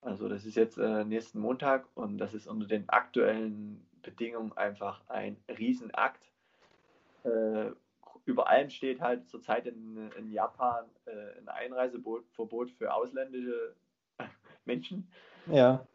[0.02, 5.02] Also das ist jetzt äh, nächsten Montag und das ist unter den aktuellen Bedingungen einfach
[5.10, 6.24] ein Riesenakt.
[7.24, 7.72] Äh,
[8.26, 13.76] über allem steht halt zurzeit in, in Japan äh, ein Einreiseverbot für ausländische
[14.66, 15.10] Menschen.
[15.48, 15.86] Ja.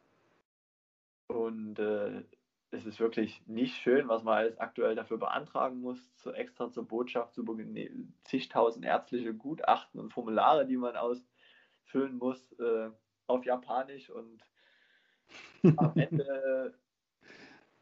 [1.29, 2.23] Und äh,
[2.71, 6.89] es ist wirklich nicht schön, was man alles aktuell dafür beantragen muss, zu extra zur
[6.89, 7.45] Botschaft, zu
[8.25, 12.91] zigtausend ärztliche Gutachten und Formulare, die man ausfüllen muss äh,
[13.27, 14.43] auf Japanisch und
[15.79, 16.75] am Ende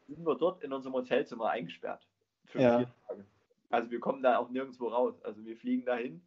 [0.07, 2.07] sind wir dort in unserem Hotelzimmer eingesperrt
[2.45, 2.77] für ja.
[2.79, 3.25] vier Tage.
[3.69, 5.21] Also wir kommen da auch nirgendwo raus.
[5.23, 6.21] Also wir fliegen dahin,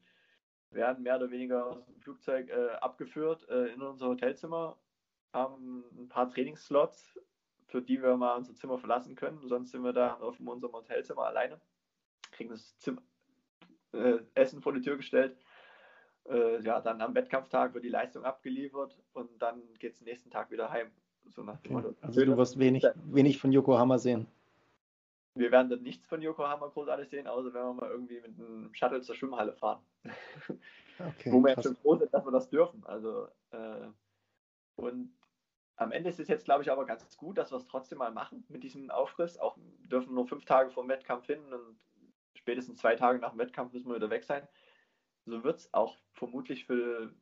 [0.70, 4.78] werden mehr oder weniger aus dem Flugzeug äh, abgeführt äh, in unser Hotelzimmer,
[5.32, 7.18] haben ein paar Trainingsslots,
[7.66, 9.46] für die wir mal unser Zimmer verlassen können.
[9.46, 11.60] Sonst sind wir da auf unserem Hotelzimmer alleine,
[12.32, 13.02] kriegen das Zimmer,
[13.92, 15.36] äh, Essen vor die Tür gestellt.
[16.28, 20.50] Äh, ja, dann am Wettkampftag wird die Leistung abgeliefert und dann geht es nächsten Tag
[20.50, 20.90] wieder heim.
[21.30, 21.94] So okay.
[22.02, 24.26] Also du wirst wenig, wenig von Yokohama sehen.
[25.34, 28.38] Wir werden dann nichts von Yokohama groß alles sehen, außer wenn wir mal irgendwie mit
[28.38, 29.80] einem Shuttle zur Schwimmhalle fahren.
[30.96, 32.84] Okay, Wo wir jetzt schon froh sind, dass wir das dürfen.
[32.86, 33.88] Also, äh,
[34.76, 35.12] und
[35.76, 38.12] am Ende ist es jetzt, glaube ich, aber ganz gut, dass wir es trotzdem mal
[38.12, 39.38] machen mit diesem Aufriss.
[39.38, 39.58] Auch
[39.90, 41.76] dürfen nur fünf Tage vor dem Wettkampf hin und
[42.34, 44.46] spätestens zwei Tage nach dem Wettkampf müssen wir wieder weg sein.
[45.26, 47.12] So wird es auch vermutlich für,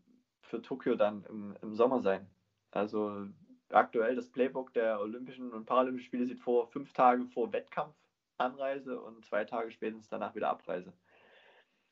[0.40, 2.28] für Tokio dann im, im Sommer sein.
[2.70, 3.28] Also
[3.70, 7.94] aktuell das Playbook der Olympischen und Paralympischen Spiele sieht vor, fünf Tage vor Wettkampf
[8.38, 10.92] Anreise und zwei Tage spätestens danach wieder Abreise.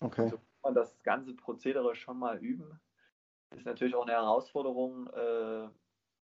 [0.01, 0.23] Okay.
[0.23, 2.81] Also kann man das ganze Prozedere schon mal üben.
[3.55, 5.69] Ist natürlich auch eine Herausforderung äh,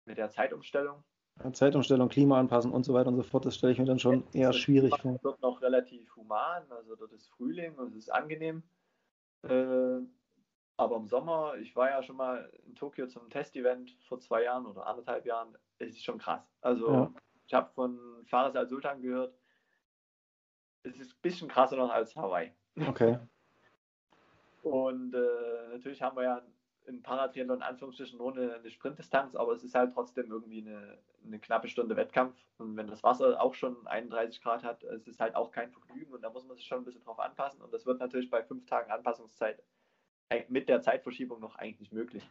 [0.05, 1.05] mit der Zeitumstellung.
[1.53, 4.25] Zeitumstellung, Klima anpassen und so weiter und so fort, das stelle ich mir dann schon
[4.33, 5.19] ja, eher schwierig vor.
[5.23, 8.63] Dort noch relativ human, also dort ist Frühling und es ist angenehm.
[9.43, 10.01] Äh,
[10.77, 14.67] aber im Sommer, ich war ja schon mal in Tokio zum Testevent vor zwei Jahren
[14.67, 16.43] oder anderthalb Jahren, es ist schon krass.
[16.63, 17.15] Also ja.
[17.47, 19.35] ich habe von Fares al-Sultan gehört,
[20.83, 22.53] es ist ein bisschen krasser noch als Hawaii.
[22.89, 23.19] Okay.
[24.63, 26.43] Und äh, natürlich haben wir ja
[26.87, 30.99] im Paratriathlon in Anführungsstrichen nur eine, eine, Sprintdistanz, aber es ist halt trotzdem irgendwie eine,
[31.25, 32.37] eine, knappe Stunde Wettkampf.
[32.59, 36.13] Und wenn das Wasser auch schon 31 Grad hat, es ist halt auch kein Vergnügen
[36.13, 37.63] und da muss man sich schon ein bisschen drauf anpassen.
[37.63, 39.63] Und das wird natürlich bei fünf Tagen Anpassungszeit
[40.49, 42.29] mit der Zeitverschiebung noch eigentlich nicht möglich.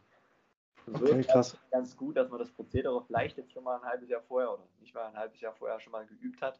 [0.85, 1.57] So okay, krass.
[1.71, 4.63] Ganz gut, dass man das Prozedere vielleicht jetzt schon mal ein halbes Jahr vorher oder
[4.79, 6.59] nicht mal ein halbes Jahr vorher schon mal geübt hat,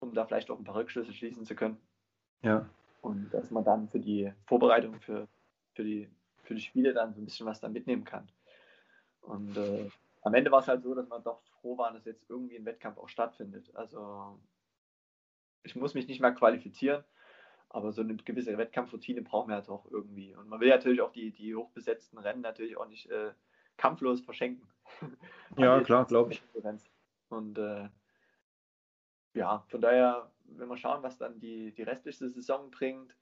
[0.00, 1.80] um da vielleicht auch ein paar Rückschlüsse schließen zu können.
[2.42, 2.68] Ja.
[3.00, 5.28] Und dass man dann für die Vorbereitung für,
[5.74, 6.08] für, die,
[6.44, 8.28] für die Spiele dann so ein bisschen was da mitnehmen kann.
[9.20, 9.88] Und äh,
[10.22, 12.64] am Ende war es halt so, dass man doch froh war, dass jetzt irgendwie ein
[12.64, 13.74] Wettkampf auch stattfindet.
[13.74, 14.38] Also
[15.62, 17.04] ich muss mich nicht mehr qualifizieren,
[17.68, 20.34] aber so eine gewisse Wettkampfroutine brauchen wir halt auch irgendwie.
[20.34, 23.32] Und man will natürlich auch die, die hochbesetzten Rennen natürlich auch nicht äh,
[23.76, 24.68] kampflos verschenken.
[25.58, 26.42] ja, klar, glaube ich.
[27.28, 27.88] Und äh,
[29.32, 33.16] ja, von daher, wenn wir schauen, was dann die, die restliche Saison bringt,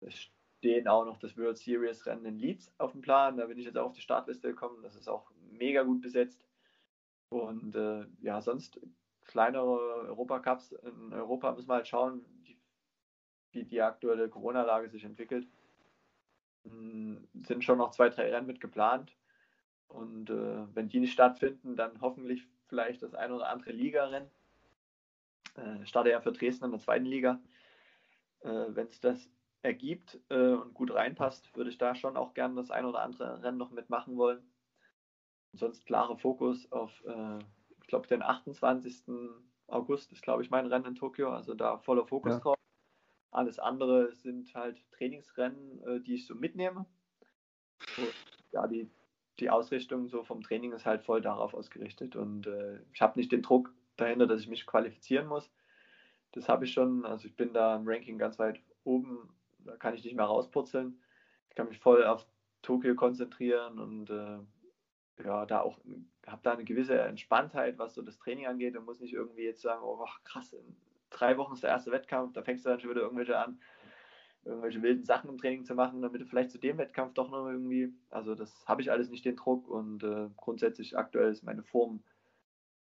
[0.00, 0.28] es
[0.66, 3.36] stehen auch noch das World Series Rennen in Leeds auf dem Plan.
[3.36, 4.82] Da bin ich jetzt auch auf die Startliste gekommen.
[4.82, 6.44] Das ist auch mega gut besetzt.
[7.28, 8.80] Und äh, ja, sonst
[9.24, 12.24] kleinere Europacups in Europa müssen wir halt schauen,
[13.52, 15.46] wie die aktuelle Corona-Lage sich entwickelt.
[16.64, 19.16] Sind schon noch zwei, drei Rennen mit geplant.
[19.86, 24.28] Und äh, wenn die nicht stattfinden, dann hoffentlich vielleicht das ein oder andere Ligarennen.
[25.54, 27.40] Äh, starte ja für Dresden in der zweiten Liga.
[28.40, 29.30] Äh, wenn es das
[29.62, 33.42] ergibt äh, und gut reinpasst, würde ich da schon auch gerne das ein oder andere
[33.42, 34.42] Rennen noch mitmachen wollen.
[35.52, 37.38] sonst klarer Fokus auf, äh,
[37.80, 39.04] ich glaube, den 28.
[39.66, 41.30] August ist, glaube ich, mein Rennen in Tokio.
[41.30, 42.40] Also da voller Fokus ja.
[42.40, 42.56] drauf.
[43.30, 46.86] Alles andere sind halt Trainingsrennen, äh, die ich so mitnehme.
[47.96, 48.14] Und,
[48.52, 48.90] ja, die
[49.40, 53.32] die Ausrichtung so vom Training ist halt voll darauf ausgerichtet und äh, ich habe nicht
[53.32, 55.50] den Druck dahinter, dass ich mich qualifizieren muss.
[56.32, 59.28] Das habe ich schon, also ich bin da im Ranking ganz weit oben,
[59.66, 61.00] da kann ich nicht mehr rauspurzeln.
[61.48, 62.26] Ich kann mich voll auf
[62.62, 64.38] Tokio konzentrieren und äh,
[65.24, 65.78] ja, da auch
[66.26, 69.62] habe da eine gewisse Entspanntheit, was so das Training angeht und muss nicht irgendwie jetzt
[69.62, 70.76] sagen, oh krass, in
[71.10, 73.60] drei Wochen ist der erste Wettkampf, da fängst du dann schon wieder irgendwelche an,
[74.44, 77.46] irgendwelche wilden Sachen im Training zu machen, damit du vielleicht zu dem Wettkampf doch noch
[77.46, 81.62] irgendwie, also das habe ich alles nicht den Druck und äh, grundsätzlich aktuell ist meine
[81.62, 82.02] Form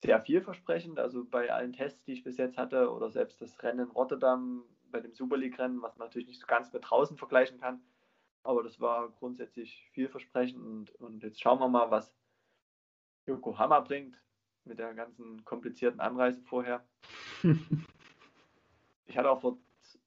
[0.03, 0.99] sehr vielversprechend.
[0.99, 4.63] Also bei allen Tests, die ich bis jetzt hatte oder selbst das Rennen in Rotterdam
[4.95, 7.81] bei dem Super League-Rennen, was man natürlich nicht so ganz mit draußen vergleichen kann,
[8.43, 12.15] aber das war grundsätzlich vielversprechend und, und jetzt schauen wir mal, was
[13.25, 14.15] Yokohama bringt
[14.63, 16.85] mit der ganzen komplizierten Anreise vorher.
[19.05, 19.57] ich hatte auch vor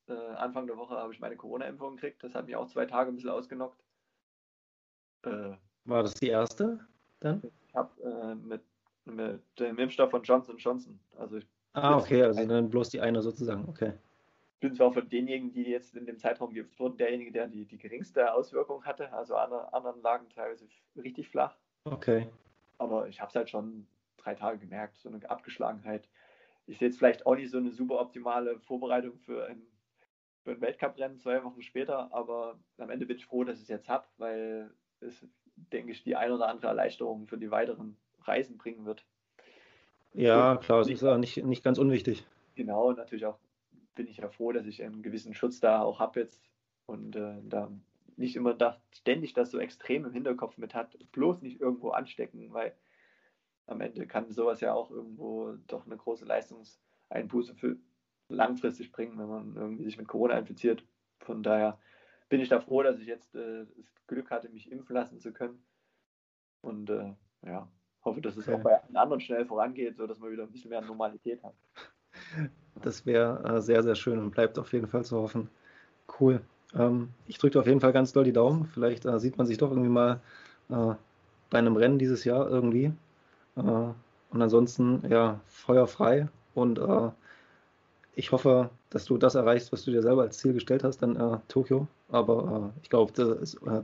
[0.09, 2.25] äh, Anfang der Woche habe ich meine Corona-Impfung gekriegt.
[2.25, 3.85] Das hat mich auch zwei Tage ein bisschen ausgenockt.
[5.25, 5.53] Äh,
[5.85, 6.81] War das die erste
[7.21, 7.43] dann?
[7.67, 8.63] Ich habe äh, mit,
[9.05, 10.99] mit dem Impfstoff von Johnson Johnson.
[11.19, 13.93] Also ich ah, okay, also dann bloß die eine sozusagen, okay.
[14.59, 17.65] Ich bin zwar von denjenigen, die jetzt in dem Zeitraum geimpft wurden, derjenige, der die,
[17.65, 19.13] die geringste Auswirkung hatte.
[19.13, 21.57] Also andere, anderen lagen teilweise richtig flach.
[21.85, 22.27] Okay.
[22.77, 23.87] Aber ich habe es halt schon
[24.17, 26.09] drei Tage gemerkt, so eine Abgeschlagenheit.
[26.67, 29.63] Ich sehe jetzt vielleicht auch nicht so eine super optimale Vorbereitung für ein
[30.43, 33.69] für ein Weltcuprennen zwei Wochen später, aber am Ende bin ich froh, dass ich es
[33.69, 38.59] jetzt habe, weil es, denke ich, die ein oder andere Erleichterung für die weiteren Reisen
[38.59, 39.05] bringen wird.
[40.15, 42.27] Ja, klar, es ist ja nicht, nicht ganz unwichtig.
[42.57, 43.39] Genau, natürlich auch
[43.99, 46.41] bin ich ja froh, dass ich einen gewissen Schutz da auch habe jetzt
[46.87, 47.71] und äh, da
[48.17, 52.53] nicht immer da, ständig das so extrem im Hinterkopf mit hat, bloß nicht irgendwo anstecken,
[52.53, 52.75] weil
[53.67, 57.77] am Ende kann sowas ja auch irgendwo doch eine große Leistungseinbuße für,
[58.29, 60.85] langfristig bringen, wenn man irgendwie sich mit Corona infiziert.
[61.21, 61.79] Von daher
[62.29, 65.33] bin ich da froh, dass ich jetzt äh, das Glück hatte, mich impfen lassen zu
[65.33, 65.65] können.
[66.61, 67.69] Und äh, ja,
[68.05, 68.57] hoffe, dass es okay.
[68.57, 71.55] auch bei anderen schnell vorangeht, sodass man wieder ein bisschen mehr Normalität hat.
[72.83, 75.49] Das wäre äh, sehr, sehr schön und bleibt auf jeden Fall zu hoffen.
[76.21, 76.41] Cool.
[76.75, 78.67] Ähm, ich drücke auf jeden Fall ganz doll die Daumen.
[78.67, 80.21] Vielleicht äh, sieht man sich doch irgendwie mal
[80.71, 80.95] äh,
[81.51, 82.93] bei einem Rennen dieses Jahr irgendwie.
[83.57, 83.97] Und
[84.43, 86.79] ansonsten, ja, feuerfrei und
[88.15, 91.41] ich hoffe, dass du das erreichst, was du dir selber als Ziel gestellt hast, dann
[91.49, 91.89] Tokio.
[92.09, 93.13] Aber ich glaube,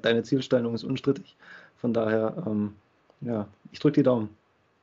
[0.03, 1.37] deine Zielstellung ist unstrittig.
[1.77, 2.77] Von daher, ähm,
[3.23, 4.29] ja, ich drücke die Daumen.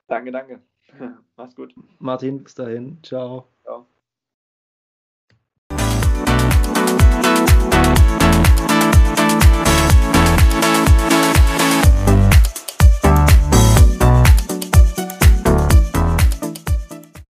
[0.07, 0.59] Danke, danke.
[1.37, 1.73] Mach's gut.
[1.99, 2.97] Martin, bis dahin.
[3.03, 3.47] Ciao.